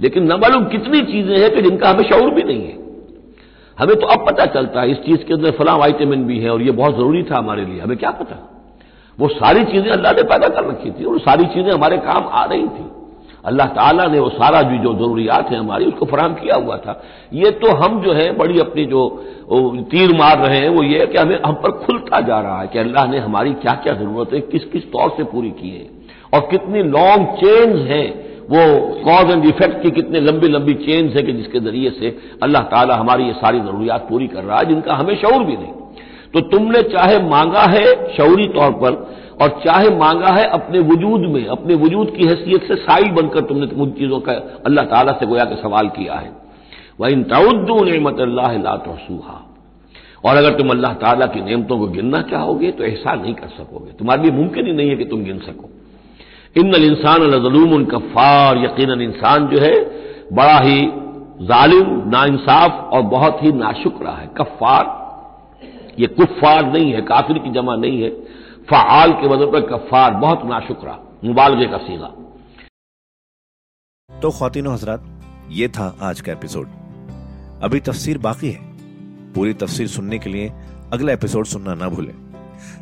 लेकिन 0.00 0.32
न 0.32 0.36
मालूम 0.36 0.64
कितनी 0.64 1.00
चीज़ें 1.00 1.38
हैं 1.38 1.54
कि 1.54 1.62
जिनका 1.62 1.90
हमें 1.90 2.04
शौर 2.04 2.30
भी 2.30 2.42
नहीं 2.42 2.66
है। 2.66 2.78
हमें 3.78 3.96
तो 3.96 4.06
अब 4.06 4.26
पता 4.26 4.46
चलता 4.46 4.80
है, 4.80 4.90
इस 4.90 4.98
चीज़ 4.98 5.24
के 5.24 5.34
अंदर 5.34 5.50
फला 5.50 5.76
वाइटामिन 5.76 6.24
भी 6.24 6.38
है 6.38 6.50
और 6.50 6.62
ये 6.62 6.70
बहुत 6.70 6.94
ज़रूरी 6.94 7.22
था 7.22 7.38
हमारे 7.38 7.64
लिए। 7.64 7.80
हमें 7.80 7.96
क्या 7.96 8.10
पता? 8.10 8.36
वो 9.18 9.28
सारी 9.28 9.64
चीज़ें 9.64 9.90
अल्लाह 9.90 10.12
ने 10.12 10.22
पैदा 10.22 10.48
कर 10.48 10.64
रखी 10.64 10.90
थी 10.90 11.04
और 11.04 11.18
सारी 11.20 11.46
चीज़ें 11.46 11.72
हमारे 11.72 11.96
काम 11.96 12.26
आ 12.26 12.44
रही 12.44 12.66
थी। 12.68 12.95
अल्लाह 13.46 13.66
ताला 13.74 14.06
ने 14.06 14.18
वो 14.18 14.28
सारा 14.30 14.60
भी 14.62 14.78
जो 14.78 14.92
जरूरियात 14.94 15.50
है 15.50 15.58
हमारी, 15.58 15.84
उसको 15.86 16.06
फराम 16.06 16.34
किया 16.34 16.56
हुआ 16.56 16.76
था। 16.78 17.00
ये 17.32 17.50
तो 17.60 17.72
हम 17.76 18.00
जो 18.02 18.12
है, 18.12 18.30
बड़ी 18.36 18.58
अपनी 18.60 18.84
जो 18.86 19.02
तीर 19.90 20.16
मार 20.18 20.38
रहे 20.38 20.58
हैं, 20.58 20.68
वो 20.68 20.82
ये 20.82 20.98
है 20.98 21.06
कि 21.06 21.18
हमें, 21.18 21.38
हम 21.46 21.54
पर 21.56 21.70
खुलता 21.84 22.20
जा 22.22 22.40
रहा 22.40 22.60
है 22.60 22.66
कि 22.66 22.78
अल्लाह 22.78 23.06
ने 23.06 23.18
हमारी 23.18 23.52
क्या 23.56 23.74
क्या 23.84 23.94
ज़रूरत 23.94 24.48
किस 24.52 24.64
किस 24.66 24.90
तौर 24.92 25.14
से 25.16 25.24
पूरी 25.26 25.50
की 25.52 25.70
है। 25.70 25.86
और 26.34 26.48
कितनी 26.50 26.82
लॉन्ग 26.84 27.26
चेन्स 27.36 27.90
हैं, 27.90 28.08
वो 28.46 28.62
कॉज 29.04 29.30
एंड 29.30 29.44
इफ़ेक्ट 29.46 29.82
की 29.82 29.90
कितने 29.92 30.20
लंबी 30.20 30.48
लंबी 30.48 30.74
चेन्स 30.82 31.16
है 31.16 31.22
कि 31.22 31.32
जिसके 31.32 31.60
ज़रिए 31.60 31.90
से 31.90 32.16
अल्लाह 32.42 32.62
ताला 32.64 32.94
हमारी 32.96 33.24
ये 33.24 33.32
सारी 33.34 33.60
जरूरियात 33.60 34.06
पूरी 34.08 34.26
कर 34.26 34.44
रहा 34.44 34.58
है, 34.58 34.66
जिनका 34.66 34.94
हमें 34.94 35.16
शौर 35.16 35.42
भी 35.44 35.56
नहीं। 35.56 35.72
तो 36.34 36.40
तुमने 36.48 36.82
चाहे 36.84 37.18
मांगा 37.24 37.62
है 37.68 37.84
शौरी 38.16 38.46
तौर 38.54 38.70
पर 38.82 38.92
और 39.42 39.48
चाहे 39.64 39.88
मांगा 39.96 40.28
है 40.28 40.44
अपने 40.50 40.78
वजूद 40.80 41.20
में, 41.30 41.46
अपने 41.48 41.74
वजूद 41.76 42.10
की 42.10 42.26
हैसियत 42.26 42.62
से 42.62 42.74
साई 42.76 43.10
बनकर 43.12 43.40
तुमने 43.40 43.66
उन 43.76 43.90
चीज़ों 43.92 44.20
का 44.20 44.32
अल्लाह 44.66 44.84
ताला 44.84 45.12
से 45.12 45.26
गोया 45.26 45.44
के 45.44 45.56
सवाल 45.62 45.88
किया 45.88 46.14
है। 46.14 46.30
वह 47.00 47.08
इन 47.08 47.22
तउद्दू 47.24 47.76
नमत 47.84 48.20
अल्लाह 48.20 48.50
और 50.24 50.36
अगर 50.36 50.52
तुम 50.58 50.70
अल्लाह 50.70 50.92
ताला 50.94 51.26
की 51.26 51.40
नियमतों 51.40 51.78
को 51.78 51.86
गिनना 51.88 52.20
चाहोगे 52.30 52.70
तो 52.72 52.84
ऐसा 52.84 53.14
नहीं 53.14 53.34
कर 53.34 53.48
सकोगे। 53.48 53.92
तुम्हारे 53.92 54.22
लिए 54.22 54.32
मुमकिन 54.32 54.66
ही 54.66 54.72
नहीं 54.72 54.88
है 54.90 54.96
कि 54.96 55.04
तुम 55.04 55.24
गिन 55.24 55.38
सको। 55.40 55.68
इन 56.56 56.74
इंसान 56.74 57.22
नजलूम 57.34 57.84
कफ़ार 57.84 58.58
यकीन 58.58 59.00
इंसान 59.02 59.46
जो 59.48 59.58
है, 59.60 59.74
बड़ा 60.32 60.58
ही 60.60 60.80
जालिम, 61.42 61.88
नाइंसाफ 62.10 62.92
और 62.92 63.02
बहुत 63.08 63.42
ही 63.42 63.52
नाशुक्रा 63.54 64.12
है। 64.12 64.26
कफ़ार 64.36 64.84
ये 65.98 66.06
कुफ़ार 66.08 66.72
नहीं 66.72 66.92
है, 66.92 67.00
काफिर 67.02 67.38
की 67.38 67.50
जमा 67.50 67.76
नहीं 67.76 68.02
है। 68.02 68.10
फ़ाल 68.68 69.12
के 69.12 69.28
वजह 69.28 69.50
पर 69.52 69.60
कफ़ार, 69.66 70.14
बहुत 70.14 70.40
नाशुक्रा, 70.44 70.92
मुबालगे 71.24 71.66
का 71.66 71.78
सीधा 71.78 72.06
तो 74.10 74.30
खातिन 74.30 74.66
हजरात, 74.66 75.04
ये 75.50 75.68
था 75.68 75.86
आज 76.02 76.20
का 76.20 76.32
एपिसोड। 76.32 76.68
अभी 77.62 77.80
तफसीर 77.80 78.18
बाकी 78.18 78.50
है। 78.50 79.32
पूरी 79.34 79.52
तफसीर 79.54 79.86
सुनने 79.88 80.18
के 80.18 80.30
लिए 80.30 80.50
अगला 80.92 81.12
एपिसोड 81.12 81.46
सुनना 81.46 81.74
ना 81.74 81.88
भूलें। 81.88 82.14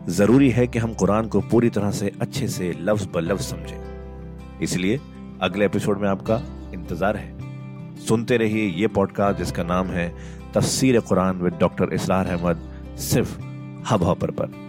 ज़रूरी 0.09 0.51
है 0.51 0.66
कि 0.66 0.79
हम 0.79 0.94
कुरान 0.94 1.29
को 1.29 1.40
पूरी 1.51 1.70
तरह 1.70 1.90
से 1.90 2.12
अच्छे 2.20 2.49
से 2.49 2.73
लफ्ज 2.81 3.09
ब 3.14 3.18
लफ्ज 3.20 3.44
समझें। 3.44 4.59
इसलिए 4.62 5.01
अगले 5.42 5.64
एपिसोड 5.64 6.01
में 6.01 6.09
आपका 6.09 6.42
इंतज़ार 6.75 7.16
है। 7.16 7.97
सुनते 7.99 8.37
रहिए 8.37 8.68
ये 8.73 8.87
पॉडकास्ट 8.90 9.38
जिसका 9.38 9.62
नाम 9.64 9.87
है 9.90 10.12
तफसीर 10.55 11.01
कुरान 11.01 11.40
विद 11.40 11.59
डॉक्टर 11.61 11.94
इसरार 11.94 12.27
अहमद, 12.29 12.68
सिर्फ़ 12.99 13.40
हब 13.90 14.03
हॉपर 14.03 14.31
पर। 14.31 14.63